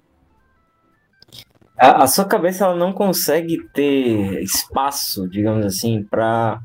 [1.77, 6.61] A, a sua cabeça ela não consegue ter espaço, digamos assim, para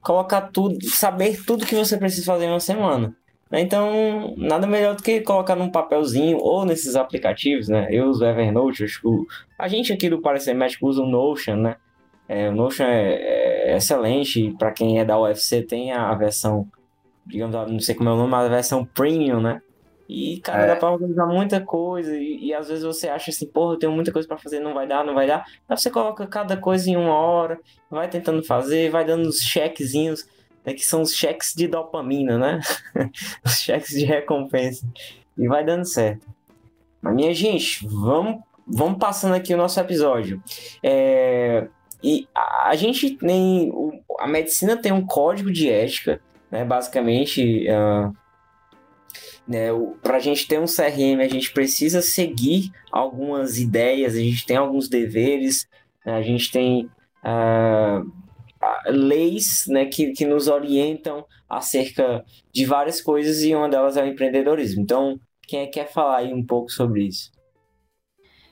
[0.00, 3.16] colocar tudo, saber tudo que você precisa fazer em uma semana.
[3.50, 3.60] Né?
[3.60, 7.88] Então, nada melhor do que colocar num papelzinho ou nesses aplicativos, né?
[7.90, 9.08] Eu uso Evernote, acho que
[9.58, 11.76] a gente aqui do Parecer Médico usa o Notion, né?
[12.28, 16.66] É, o Notion é, é excelente, para quem é da UFC tem a versão,
[17.24, 19.62] digamos, não sei como é o nome, mas a versão premium, né?
[20.08, 20.66] E, cara, é.
[20.68, 22.16] dá pra organizar muita coisa.
[22.16, 24.72] E, e, às vezes você acha assim, porra, eu tenho muita coisa para fazer, não
[24.72, 25.44] vai dar, não vai dar.
[25.68, 27.58] Aí você coloca cada coisa em uma hora,
[27.90, 30.24] vai tentando fazer, vai dando os chequezinhos
[30.66, 32.60] né, que são os cheques de dopamina, né?
[33.44, 34.84] os cheques de recompensa.
[35.38, 36.26] E vai dando certo.
[37.00, 40.42] Mas, minha gente, vamos, vamos passando aqui o nosso episódio.
[40.82, 41.68] É,
[42.02, 43.72] e a, a gente tem.
[44.18, 46.64] A medicina tem um código de ética, né?
[46.64, 47.66] Basicamente.
[47.70, 48.12] Uh,
[49.46, 49.68] né,
[50.02, 54.56] para a gente ter um CRM, a gente precisa seguir algumas ideias, a gente tem
[54.56, 55.68] alguns deveres,
[56.04, 56.90] né, a gente tem
[57.22, 58.10] uh,
[58.86, 64.06] leis né, que, que nos orientam acerca de várias coisas e uma delas é o
[64.06, 64.82] empreendedorismo.
[64.82, 67.30] Então, quem é, quer falar aí um pouco sobre isso?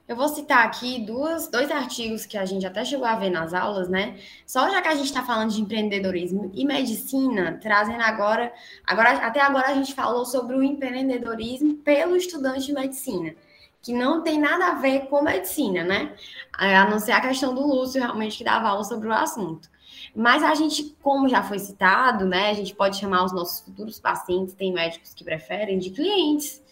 [0.07, 3.55] Eu vou citar aqui duas, dois artigos que a gente até chegou a ver nas
[3.55, 4.19] aulas, né?
[4.47, 8.53] Só já que a gente está falando de empreendedorismo e medicina, trazendo agora,
[8.87, 13.35] agora, até agora a gente falou sobre o empreendedorismo pelo estudante de medicina,
[13.81, 16.15] que não tem nada a ver com medicina, né?
[16.53, 19.71] A não ser a questão do Lúcio, realmente, que dava aula sobre o assunto.
[20.15, 23.99] Mas a gente, como já foi citado, né, a gente pode chamar os nossos futuros
[23.99, 26.62] pacientes, tem médicos que preferem, de clientes.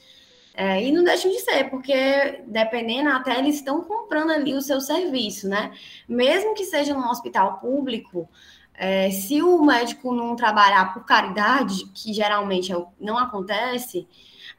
[0.55, 4.81] É, e não deixam de ser, porque dependendo, até eles estão comprando ali o seu
[4.81, 5.73] serviço, né?
[6.07, 8.29] Mesmo que seja num hospital público,
[8.75, 14.07] é, se o médico não trabalhar por caridade, que geralmente é não acontece,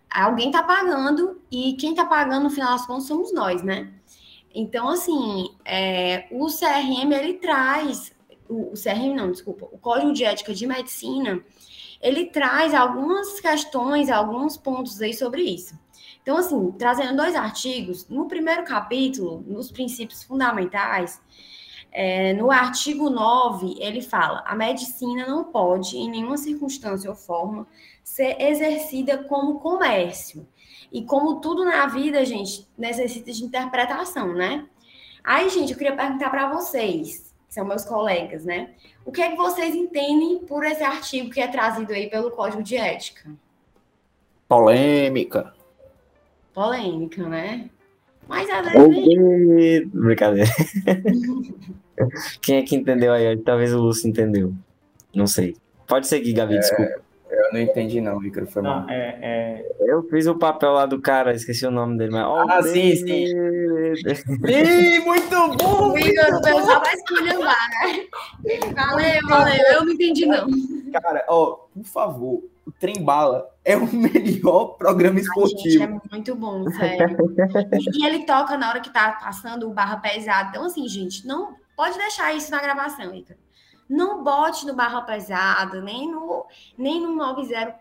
[0.09, 3.91] alguém está pagando e quem está pagando no final das contas somos nós, né?
[4.53, 8.12] Então, assim, é, o CRM ele traz
[8.49, 11.43] o, CRM não, desculpa, o Código de Ética de Medicina,
[12.01, 15.77] ele traz algumas questões, alguns pontos aí sobre isso.
[16.21, 21.21] Então, assim, trazendo dois artigos, no primeiro capítulo, nos princípios fundamentais,
[21.91, 27.67] é, no artigo 9, ele fala: a medicina não pode, em nenhuma circunstância ou forma,
[28.03, 30.47] ser exercida como comércio.
[30.91, 34.67] E como tudo na vida, gente, necessita de interpretação, né?
[35.23, 38.71] Aí, gente, eu queria perguntar para vocês: são meus colegas, né?
[39.05, 42.63] O que é que vocês entendem por esse artigo que é trazido aí pelo Código
[42.63, 43.29] de Ética?
[44.47, 45.53] Polêmica.
[46.53, 47.69] Polêmica, né?
[48.27, 49.87] Mas às vezes.
[49.93, 50.49] Brincadeira.
[52.41, 53.37] Quem é que entendeu aí?
[53.37, 54.53] Talvez o Lúcio entendeu.
[55.13, 55.55] Não sei.
[55.87, 56.59] Pode seguir, Gabi, é...
[56.59, 57.02] desculpa.
[57.53, 58.47] Não entendi, não, Ícaro.
[58.47, 58.89] Foi mal.
[58.89, 59.75] É, é...
[59.81, 62.11] Eu fiz o papel lá do cara, esqueci o nome dele.
[62.11, 62.25] Mas...
[62.25, 63.27] Oh, ah, sim, sim.
[64.25, 65.91] sim, muito bom!
[65.91, 68.07] O Ícaro só vai esculhambar, né?
[68.75, 69.65] Valeu, valeu.
[69.71, 70.47] Eu não entendi, não.
[70.99, 75.83] Cara, ó, por favor, o Trem Bala é o melhor programa esportivo.
[75.83, 77.17] Ai, gente, é muito bom, sério.
[77.71, 80.49] e, e ele toca na hora que tá passando o barra pesado.
[80.49, 83.42] Então, assim, gente, não pode deixar isso na gravação, Ícaro.
[83.89, 86.45] Não bote no barra pesado, nem no,
[86.77, 87.75] nem no 90.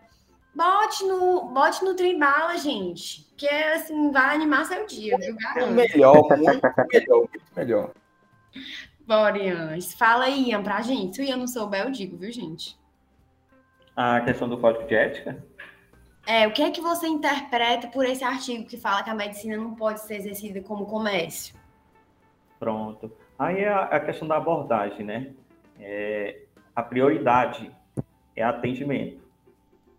[0.54, 3.26] Bote no, bote no tribala, gente.
[3.36, 6.38] Que assim, vai animar seu dia, viu, É melhor, muito
[6.92, 7.90] melhor, muito melhor.
[9.06, 9.78] Bora, Ian.
[9.96, 11.16] Fala aí, Ian, pra gente.
[11.16, 12.78] Se o Ian não souber, eu digo, viu, gente?
[13.96, 15.44] A questão do código de ética?
[16.26, 19.56] É, o que é que você interpreta por esse artigo que fala que a medicina
[19.56, 21.54] não pode ser exercida como comércio?
[22.60, 23.10] Pronto.
[23.38, 25.32] Aí é a questão da abordagem, né?
[25.82, 26.42] É,
[26.74, 27.70] a prioridade
[28.34, 29.20] é atendimento.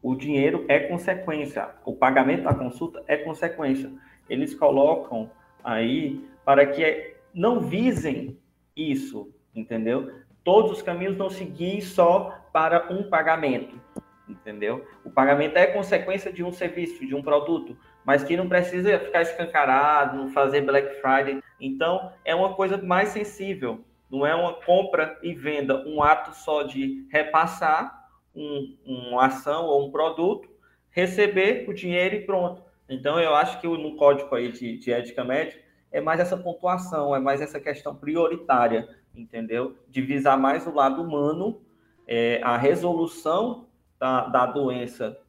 [0.02, 3.92] O dinheiro é consequência, o pagamento da consulta é consequência.
[4.30, 5.30] Eles colocam
[5.64, 8.38] aí para que não visem
[8.76, 10.12] isso, entendeu?
[10.44, 13.80] Todos os caminhos não seguir só para um pagamento,
[14.28, 14.86] entendeu?
[15.06, 19.22] O pagamento é consequência de um serviço, de um produto, mas que não precisa ficar
[19.22, 21.42] escancarado, não fazer Black Friday.
[21.60, 26.62] Então, é uma coisa mais sensível, não é uma compra e venda, um ato só
[26.62, 30.48] de repassar um, uma ação ou um produto,
[30.92, 32.62] receber o dinheiro e pronto.
[32.88, 37.16] Então, eu acho que no código aí de, de ética médica é mais essa pontuação,
[37.16, 39.76] é mais essa questão prioritária, entendeu?
[39.90, 41.60] De visar mais o lado humano,
[42.08, 43.66] é, a resolução
[44.00, 45.20] da, da doença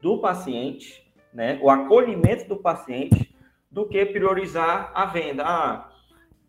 [0.00, 1.60] do paciente, né?
[1.62, 3.32] O acolhimento do paciente,
[3.70, 5.44] do que priorizar a venda.
[5.46, 5.91] Ah,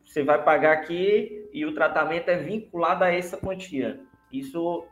[0.04, 4.01] você vai pagar aqui e o tratamento é vinculado a essa quantia.
[4.32, 4.86] Isso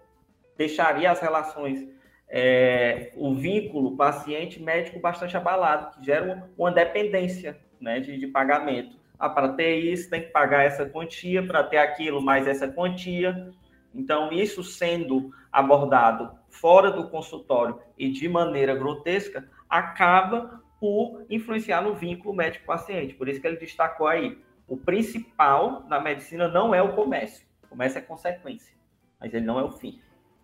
[0.57, 1.87] deixaria as relações,
[2.29, 8.99] é, o vínculo paciente-médico bastante abalado, que gera uma, dependência né, de, de pagamento.
[9.19, 13.51] Ah, para ter isso, tem que pagar essa quantia, para ter aquilo, mais essa quantia.
[13.93, 21.93] Então, isso sendo abordado fora do consultório e de maneira grotesca, acaba por influenciar no
[21.93, 23.13] vínculo médico-paciente.
[23.13, 24.37] Por isso que ele destacou aí.
[24.71, 27.45] O principal na medicina não é o comércio.
[27.65, 28.73] O comércio é consequência,
[29.19, 29.99] mas ele não é o fim.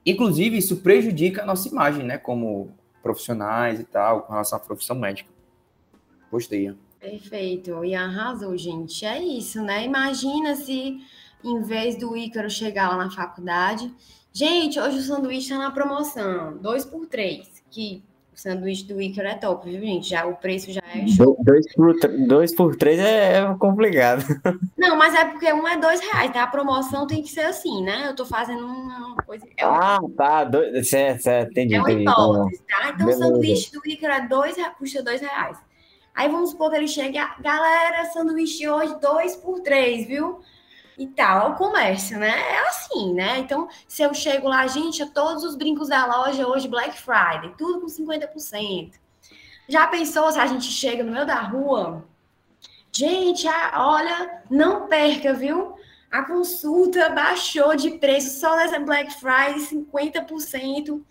[0.05, 2.17] Inclusive, isso prejudica a nossa imagem, né?
[2.17, 5.29] Como profissionais e tal, com relação à profissão médica.
[6.29, 6.75] Gostei.
[6.99, 7.85] Perfeito.
[7.85, 9.05] E arrasou, gente.
[9.05, 9.85] É isso, né?
[9.85, 10.97] Imagina se,
[11.41, 13.89] em vez do Ícaro chegar lá na faculdade.
[14.33, 16.57] Gente, hoje o sanduíche está na promoção.
[16.57, 17.63] Dois por três.
[17.71, 18.03] Que
[18.33, 20.09] o sanduíche do Ícaro é top, viu, gente?
[20.09, 21.37] Já, o preço já show.
[21.43, 21.95] Dois por,
[22.27, 24.23] dois por três é, é complicado.
[24.77, 26.43] Não, mas é porque um é dois reais, tá?
[26.43, 28.07] A promoção tem que ser assim, né?
[28.07, 29.45] Eu tô fazendo uma coisa.
[29.57, 30.43] É ah, tá.
[30.43, 31.51] Dois, certo, certo.
[31.51, 31.75] Entendi.
[31.75, 32.89] É uma hipótese, tá?
[32.89, 35.57] Então, o sanduíche do Ícaro é dois, custa dois reais.
[36.13, 40.39] Aí vamos supor que ele chegue, galera, sanduíche hoje, dois por três, viu?
[40.97, 42.29] E tal, o comércio, né?
[42.29, 43.37] É assim, né?
[43.37, 47.81] Então, se eu chego lá, gente, todos os brincos da loja hoje, Black Friday, tudo
[47.81, 48.93] com 50%.
[49.67, 52.05] Já pensou se a gente chega no meio da rua?
[52.91, 55.75] Gente, olha, não perca, viu?
[56.09, 61.03] A consulta baixou de preço só nessa Black Friday, 50%.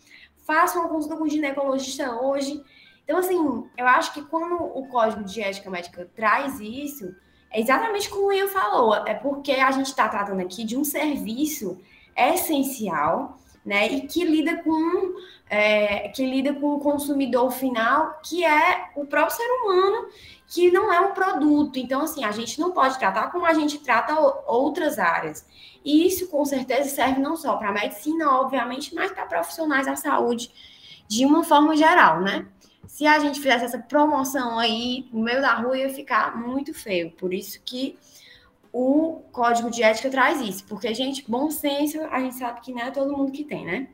[0.47, 2.63] Faça uma consulta com o ginecologista hoje.
[3.05, 7.15] Então, assim, eu acho que quando o Código de Ética Médica traz isso,
[7.51, 10.85] é exatamente como o Ian falou, é porque a gente está tratando aqui de um
[10.85, 11.79] serviço
[12.17, 15.17] essencial, né, e que lida com
[15.51, 20.09] é, que lida com o consumidor final, que é o próprio ser humano,
[20.47, 21.79] que não é um produto.
[21.79, 25.47] Então, assim, a gente não pode tratar como a gente trata outras áreas.
[25.85, 29.97] E isso, com certeza, serve não só para a medicina, obviamente, mas para profissionais da
[29.97, 30.51] saúde
[31.09, 32.47] de uma forma geral, né?
[32.87, 37.11] se a gente fizesse essa promoção aí no meio da rua, ia ficar muito feio.
[37.11, 37.99] Por isso que
[38.79, 40.63] o código de ética traz isso.
[40.65, 43.89] Porque, gente, bom senso, a gente sabe que não é todo mundo que tem, né?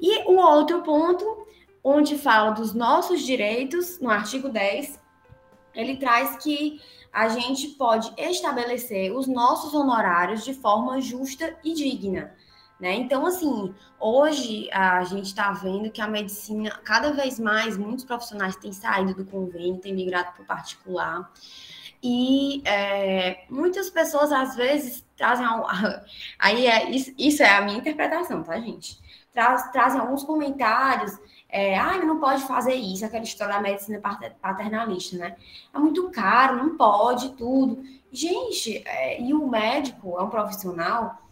[0.00, 1.48] E o outro ponto,
[1.82, 5.00] onde fala dos nossos direitos, no artigo 10,
[5.74, 6.80] ele traz que
[7.12, 12.36] a gente pode estabelecer os nossos honorários de forma justa e digna.
[12.78, 12.94] Né?
[12.94, 18.54] Então, assim, hoje a gente está vendo que a medicina, cada vez mais, muitos profissionais
[18.54, 21.32] têm saído do convênio, têm migrado para o particular.
[22.06, 25.46] E é, muitas pessoas, às vezes, trazem.
[26.38, 28.98] Aí é, isso, isso é a minha interpretação, tá, gente?
[29.32, 31.18] Traz, trazem alguns comentários.
[31.48, 34.02] É, ah, não pode fazer isso, aquela história da medicina
[34.42, 35.34] paternalista, né?
[35.72, 37.82] É muito caro, não pode, tudo.
[38.12, 41.22] Gente, é, e o médico é um profissional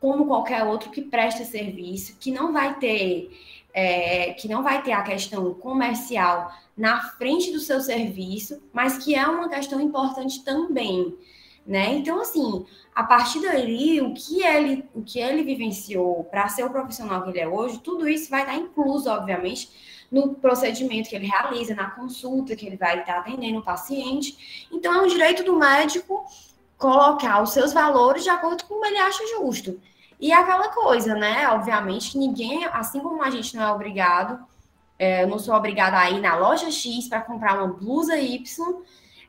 [0.00, 3.30] como qualquer outro que presta serviço, que não vai ter
[3.72, 9.14] é, que não vai ter a questão comercial na frente do seu serviço, mas que
[9.14, 11.16] é uma questão importante também,
[11.66, 11.94] né?
[11.94, 16.70] Então, assim, a partir daí, o que ele, o que ele vivenciou para ser o
[16.70, 19.70] profissional que ele é hoje, tudo isso vai estar incluso, obviamente,
[20.10, 24.66] no procedimento que ele realiza, na consulta que ele vai estar atendendo o paciente.
[24.70, 26.24] Então, é um direito do médico
[26.76, 29.80] colocar os seus valores de acordo com como ele acha justo.
[30.20, 31.48] E aquela coisa, né?
[31.48, 34.53] Obviamente que ninguém, assim como a gente não é obrigado, é,
[35.22, 38.82] eu não sou obrigada a ir na loja X para comprar uma blusa Y,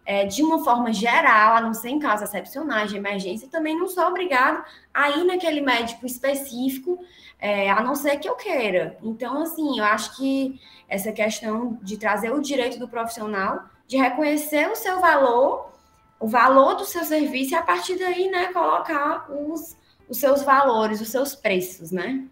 [0.06, 3.88] é, de uma forma geral, a não ser em casos excepcionais de emergência, também não
[3.88, 4.64] sou obrigado
[4.94, 7.00] a ir naquele médico específico,
[7.40, 8.98] é, a não ser que eu queira.
[9.02, 14.70] Então, assim, eu acho que essa questão de trazer o direito do profissional, de reconhecer
[14.70, 15.74] o seu valor,
[16.20, 19.76] o valor do seu serviço, e a partir daí, né, colocar os
[20.08, 22.26] os seus valores, os seus preços, né?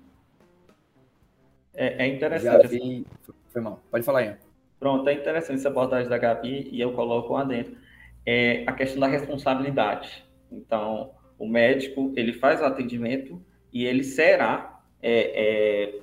[1.75, 2.67] É, é interessante.
[2.67, 3.05] Vi...
[3.49, 3.81] Foi mal.
[3.89, 4.37] Pode falar, Ian.
[4.79, 7.75] Pronto, é interessante essa abordagem da Gabi e eu coloco lá dentro.
[8.25, 10.25] É a questão da responsabilidade.
[10.51, 15.99] Então, o médico, ele faz o atendimento e ele será, é, é,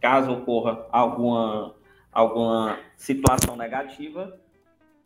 [0.00, 1.74] caso ocorra alguma,
[2.12, 4.38] alguma situação negativa,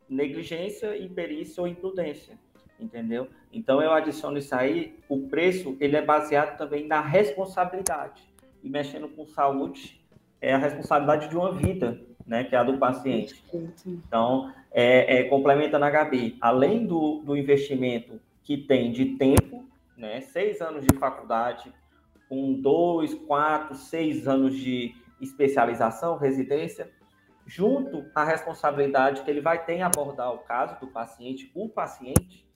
[0.08, 2.38] negligência, imperícia ou imprudência,
[2.78, 3.28] entendeu?
[3.52, 8.22] Então, eu adiciono isso aí, o preço, ele é baseado também na responsabilidade.
[8.62, 10.03] E mexendo com saúde,
[10.44, 13.42] é a responsabilidade de uma vida, né, que é a do paciente.
[13.86, 19.66] Então, é, é, complementando a Gabi, além do, do investimento que tem de tempo,
[19.96, 21.72] né, seis anos de faculdade,
[22.28, 26.90] com dois, quatro, seis anos de especialização, residência,
[27.46, 32.46] junto à responsabilidade que ele vai ter em abordar o caso do paciente, o paciente,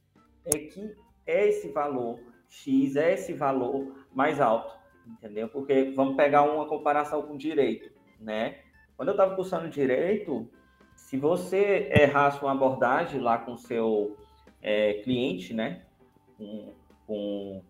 [0.44, 0.94] é que
[1.26, 4.74] é esse valor X, é esse valor mais alto,
[5.08, 5.48] entendeu?
[5.48, 7.90] Porque vamos pegar uma comparação com direito,
[8.20, 8.58] né?
[8.96, 10.48] Quando eu estava cursando direito,
[10.94, 14.16] se você errasse uma abordagem lá com seu
[14.60, 15.82] é, cliente, né?
[16.36, 16.74] Com,
[17.06, 17.62] com,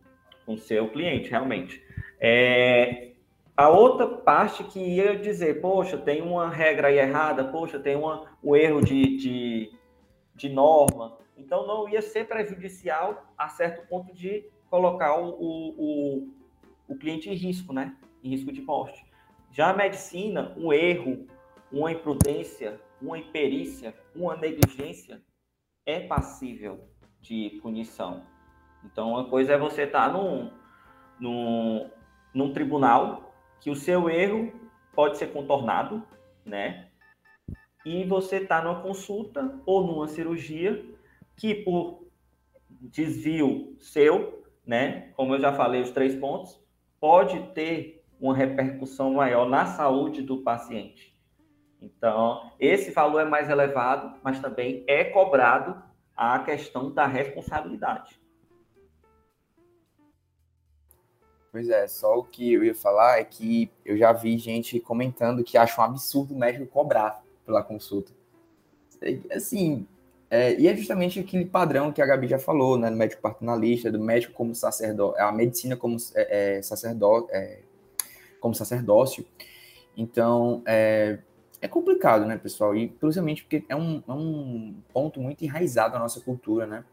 [0.44, 1.82] com seu cliente, realmente.
[2.20, 3.12] É,
[3.56, 8.24] a outra parte que ia dizer, poxa, tem uma regra aí errada, poxa, tem uma,
[8.42, 9.72] um erro de, de,
[10.34, 11.18] de norma.
[11.36, 16.28] Então, não ia ser prejudicial a certo ponto de colocar o, o,
[16.88, 17.96] o, cliente em risco, né?
[18.22, 19.04] Em risco de morte.
[19.52, 21.26] Já a medicina, um erro,
[21.70, 25.22] uma imprudência, uma imperícia, uma negligência
[25.86, 26.88] é passível
[27.20, 28.22] de punição.
[28.84, 30.50] Então, uma coisa é você estar tá num,
[31.18, 31.90] num,
[32.34, 34.52] num tribunal que o seu erro
[34.94, 36.02] pode ser contornado,
[36.44, 36.88] né?
[37.84, 40.84] E você está numa consulta ou numa cirurgia
[41.36, 42.06] que por
[42.68, 45.12] desvio seu, né?
[45.16, 46.60] Como eu já falei, os três pontos,
[47.00, 51.16] pode ter uma repercussão maior na saúde do paciente.
[51.80, 55.80] Então, esse valor é mais elevado, mas também é cobrado
[56.16, 58.20] a questão da responsabilidade.
[61.52, 65.44] Pois é, só o que eu ia falar é que eu já vi gente comentando
[65.44, 68.12] que acha um absurdo o médico cobrar pela consulta.
[69.30, 69.86] Assim,
[70.30, 72.90] é, e é justamente aquele padrão que a Gabi já falou, né?
[72.90, 77.60] Do médico paternalista, do médico como sacerdote, a medicina como é, é, sacerdote, é,
[78.38, 79.24] como sacerdócio.
[79.96, 81.18] Então, é,
[81.60, 82.76] é complicado, né, pessoal?
[82.76, 86.84] E principalmente porque é um, é um ponto muito enraizado na nossa cultura, né?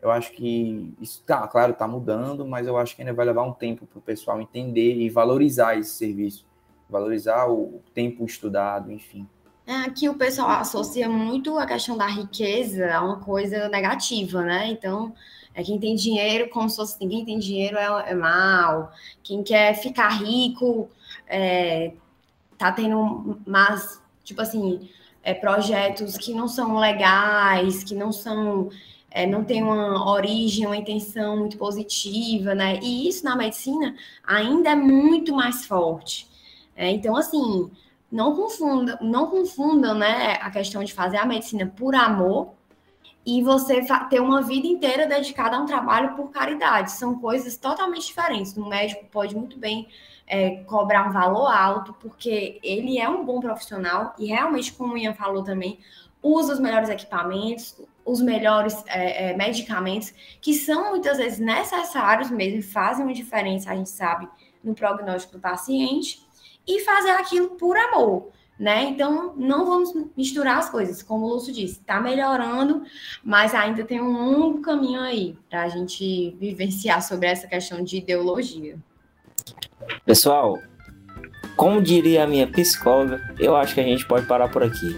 [0.00, 3.42] Eu acho que isso tá, claro, tá mudando, mas eu acho que ainda vai levar
[3.42, 6.46] um tempo para o pessoal entender e valorizar esse serviço,
[6.88, 9.26] valorizar o tempo estudado, enfim.
[9.68, 14.66] É, aqui o pessoal associa muito a questão da riqueza a uma coisa negativa, né?
[14.68, 15.14] Então,
[15.54, 18.90] é quem tem dinheiro, como se fosse assim, quem tem dinheiro é, é mal,
[19.22, 20.88] quem quer ficar rico
[21.26, 21.92] é,
[22.56, 24.88] tá tendo mais, tipo assim,
[25.22, 28.70] é, projetos que não são legais, que não são
[29.10, 32.80] é, não tem uma origem, uma intenção muito positiva, né?
[32.82, 33.94] E isso na medicina
[34.24, 36.26] ainda é muito mais forte.
[36.74, 37.70] É, então, assim,
[38.10, 42.54] não confundam, não confundam, né, a questão de fazer a medicina por amor
[43.24, 46.92] e você ter uma vida inteira dedicada a um trabalho por caridade.
[46.92, 48.56] São coisas totalmente diferentes.
[48.56, 49.86] Um médico pode muito bem
[50.26, 54.98] é, cobrar um valor alto, porque ele é um bom profissional e realmente, como o
[54.98, 55.78] Ian falou também,
[56.22, 62.62] usa os melhores equipamentos, os melhores é, é, medicamentos, que são muitas vezes necessários mesmo,
[62.62, 64.26] fazem uma diferença, a gente sabe,
[64.64, 66.26] no prognóstico do paciente,
[66.68, 68.28] e fazer aquilo por amor.
[68.58, 68.84] Né?
[68.86, 72.82] Então, não vamos misturar as coisas, como o Lúcio disse, está melhorando,
[73.22, 77.98] mas ainda tem um longo caminho aí para a gente vivenciar sobre essa questão de
[77.98, 78.76] ideologia.
[80.04, 80.58] Pessoal,
[81.56, 84.96] como diria a minha psicóloga, eu acho que a gente pode parar por aqui.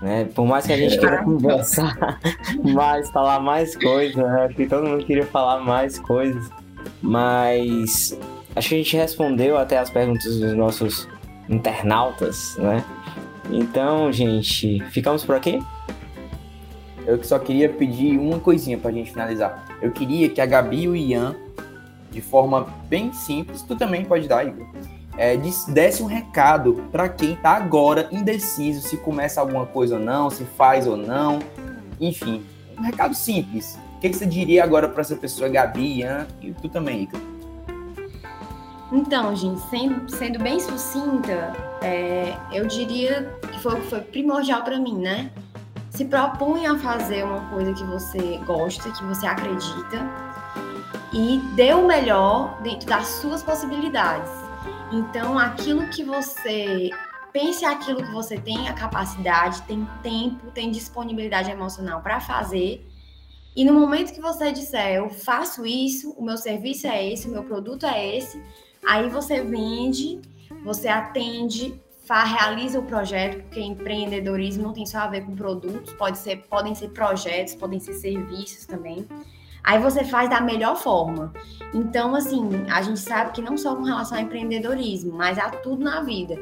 [0.00, 0.24] Né?
[0.24, 2.18] Por mais que a gente queira conversar
[2.64, 4.48] mais, falar mais coisas, né?
[4.54, 6.50] que todo mundo queria falar mais coisas,
[7.02, 8.18] mas
[8.56, 11.06] acho que a gente respondeu até as perguntas dos nossos
[11.48, 12.82] internautas, né?
[13.50, 15.62] Então, gente, ficamos por aqui?
[17.06, 19.66] Eu só queria pedir uma coisinha pra gente finalizar.
[19.80, 21.36] Eu queria que a Gabi e o Ian,
[22.10, 24.66] de forma bem simples, tu também pode dar, Igor,
[25.16, 25.36] é,
[25.68, 30.44] desse um recado para quem está agora indeciso se começa alguma coisa ou não, se
[30.44, 31.38] faz ou não,
[32.00, 32.42] enfim,
[32.76, 33.78] um recado simples.
[33.96, 37.35] O que, que você diria agora para essa pessoa, Gabi, Ian, e tu também, Ica?
[38.92, 44.96] Então, gente, sendo, sendo bem sucinta, é, eu diria que foi, foi primordial para mim,
[44.96, 45.32] né?
[45.90, 49.98] Se propunha a fazer uma coisa que você gosta, que você acredita,
[51.12, 54.30] e dê o melhor dentro das suas possibilidades
[54.92, 56.90] Então, aquilo que você
[57.32, 62.86] pense aquilo que você tem a capacidade, tem tempo, tem disponibilidade emocional para fazer.
[63.54, 67.30] E no momento que você disser, eu faço isso, o meu serviço é esse, o
[67.30, 68.42] meu produto é esse,
[68.86, 70.20] aí você vende,
[70.64, 75.92] você atende, faz, realiza o projeto, porque empreendedorismo não tem só a ver com produtos,
[75.94, 79.06] pode ser, podem ser projetos, podem ser serviços também.
[79.64, 81.32] Aí você faz da melhor forma.
[81.74, 85.82] Então, assim, a gente sabe que não só com relação ao empreendedorismo, mas a tudo
[85.82, 86.38] na vida.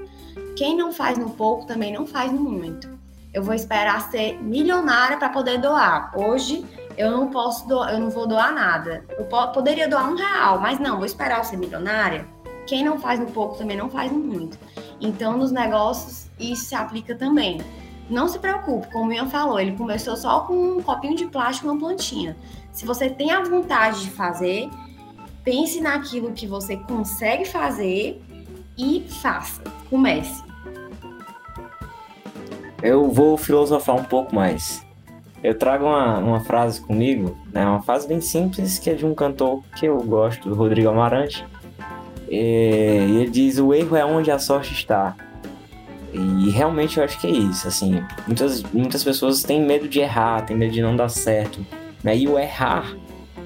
[0.54, 2.86] Quem não faz no pouco também não faz no muito.
[3.32, 6.12] Eu vou esperar ser milionária para poder doar.
[6.14, 6.66] Hoje
[6.98, 9.04] eu não posso doar, eu não vou doar nada.
[9.18, 12.33] Eu poderia doar um real, mas não, vou esperar eu ser milionária.
[12.66, 14.58] Quem não faz no pouco também não faz muito.
[15.00, 17.60] Então, nos negócios, isso se aplica também.
[18.08, 21.66] Não se preocupe, como o Ian falou, ele começou só com um copinho de plástico
[21.66, 22.36] e uma plantinha.
[22.70, 24.68] Se você tem a vontade de fazer,
[25.42, 28.22] pense naquilo que você consegue fazer
[28.76, 29.62] e faça.
[29.88, 30.42] Comece.
[32.82, 34.84] Eu vou filosofar um pouco mais.
[35.42, 39.14] Eu trago uma, uma frase comigo, né, uma frase bem simples, que é de um
[39.14, 41.46] cantor que eu gosto, do Rodrigo Amarante.
[42.34, 45.16] E ele diz: O erro é onde a sorte está.
[46.12, 47.66] E realmente eu acho que é isso.
[47.66, 51.64] Assim, muitas, muitas pessoas têm medo de errar, têm medo de não dar certo.
[52.02, 52.16] Né?
[52.16, 52.96] E o errar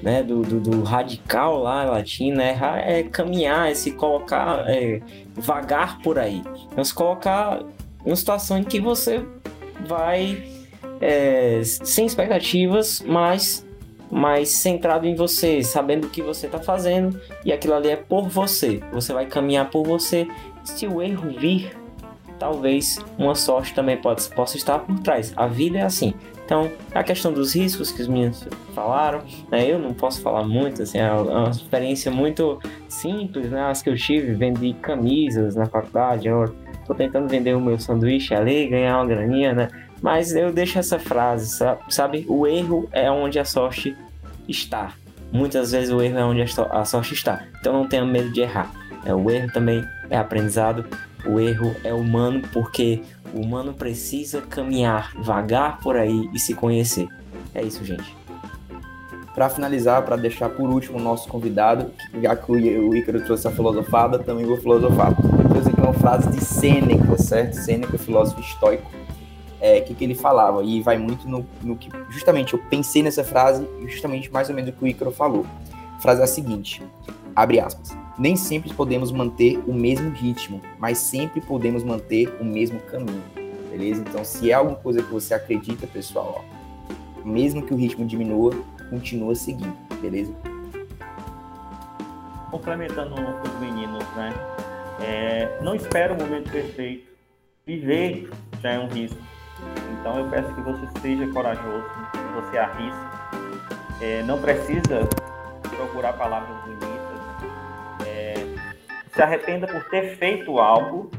[0.03, 5.01] né, do, do, do, radical lá latino, né, errar é caminhar, é se colocar, é,
[5.35, 6.41] vagar por aí.
[6.71, 7.61] Então, se colocar
[8.05, 9.25] uma situação em que você
[9.87, 10.43] vai
[11.01, 13.65] é, sem expectativas, mas
[14.11, 18.27] mais centrado em você, sabendo o que você está fazendo e aquilo ali é por
[18.27, 18.81] você.
[18.91, 20.27] Você vai caminhar por você.
[20.63, 21.77] Se o erro vir,
[22.39, 25.33] talvez uma sorte também pode, possa estar por trás.
[25.35, 26.13] A vida é assim.
[26.49, 30.81] Então, a questão dos riscos que os meninos falaram, né, eu não posso falar muito,
[30.81, 36.27] assim, é uma experiência muito simples, né, as que eu tive, vendi camisas na faculdade,
[36.87, 39.67] tô tentando vender o meu sanduíche ali, ganhar uma graninha, né,
[40.01, 43.95] mas eu deixo essa frase, sabe, o erro é onde a sorte
[44.47, 44.93] está.
[45.31, 47.43] Muitas vezes o erro é onde a sorte está.
[47.59, 48.71] Então não tenha medo de errar.
[49.05, 50.85] É, o erro também é aprendizado.
[51.25, 53.01] O erro é humano porque
[53.33, 57.07] o humano precisa caminhar, vagar por aí e se conhecer.
[57.53, 58.17] É isso, gente.
[59.35, 61.91] Para finalizar, para deixar por último o nosso convidado,
[62.21, 65.11] já que o Ícaro trouxe a filosofada, também vou filosofar.
[65.11, 67.53] Eu trouxe aqui uma frase de Sêneca, certo?
[67.53, 68.98] Sêneca, filósofo estoico.
[69.61, 71.89] É, que, que ele falava, e vai muito no, no que.
[72.09, 75.45] Justamente, eu pensei nessa frase, justamente mais ou menos o que o Ícaro falou.
[75.97, 76.81] A frase é a seguinte:
[77.35, 77.95] abre aspas.
[78.17, 83.23] Nem sempre podemos manter o mesmo ritmo, mas sempre podemos manter o mesmo caminho,
[83.69, 84.01] beleza?
[84.01, 88.53] Então, se é alguma coisa que você acredita, pessoal, ó, mesmo que o ritmo diminua,
[88.89, 90.33] continua seguindo, beleza?
[92.51, 94.33] Complementando os meninos, né?
[95.01, 97.07] É, não espera o momento perfeito.
[97.65, 98.29] Viver
[98.61, 99.17] já é um risco.
[99.99, 103.09] Então eu peço que você seja corajoso, que você arrisque.
[104.01, 105.07] É, não precisa
[105.75, 106.89] procurar palavras bonitas
[109.19, 111.11] se arrependa por ter feito algo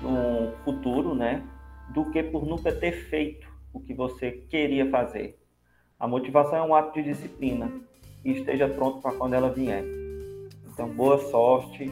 [0.00, 1.42] no futuro, né?
[1.88, 5.36] Do que por nunca ter feito o que você queria fazer.
[5.98, 7.68] A motivação é um ato de disciplina
[8.24, 9.82] e esteja pronto para quando ela vier.
[10.72, 11.90] Então, boa sorte,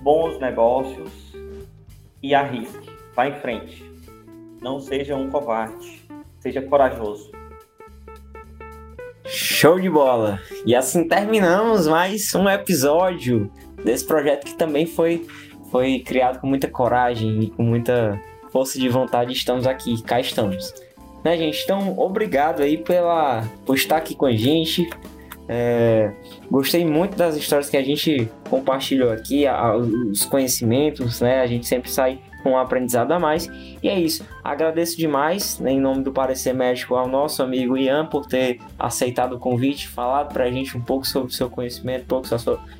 [0.00, 1.34] bons negócios
[2.22, 3.01] e arrisque.
[3.14, 3.84] Vá em frente.
[4.60, 6.02] Não seja um covarde.
[6.40, 7.30] Seja corajoso.
[9.24, 10.40] Show de bola!
[10.66, 13.50] E assim terminamos mais um episódio
[13.84, 15.26] desse projeto que também foi,
[15.70, 19.32] foi criado com muita coragem e com muita força de vontade.
[19.32, 20.74] Estamos aqui, cá estamos.
[21.22, 21.62] Né, gente?
[21.62, 24.88] Então, obrigado aí pela, por estar aqui com a gente.
[25.48, 26.12] É,
[26.50, 31.40] gostei muito das histórias que a gente compartilhou aqui, a, os conhecimentos, né?
[31.40, 32.18] A gente sempre sai
[32.50, 33.48] um aprendizado a mais.
[33.82, 34.26] E é isso.
[34.42, 39.34] Agradeço demais, né, em nome do Parecer Médico, ao nosso amigo Ian por ter aceitado
[39.34, 42.28] o convite, falado para a gente um pouco sobre o seu conhecimento, um pouco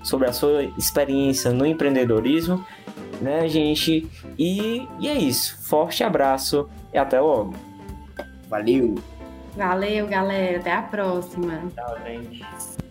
[0.02, 2.64] sobre a sua experiência no empreendedorismo,
[3.20, 4.08] né, gente?
[4.38, 5.58] E, e é isso.
[5.62, 7.54] Forte abraço e até logo.
[8.48, 8.96] Valeu!
[9.56, 10.58] Valeu, galera.
[10.58, 11.62] Até a próxima.
[11.74, 12.81] Tchau, gente.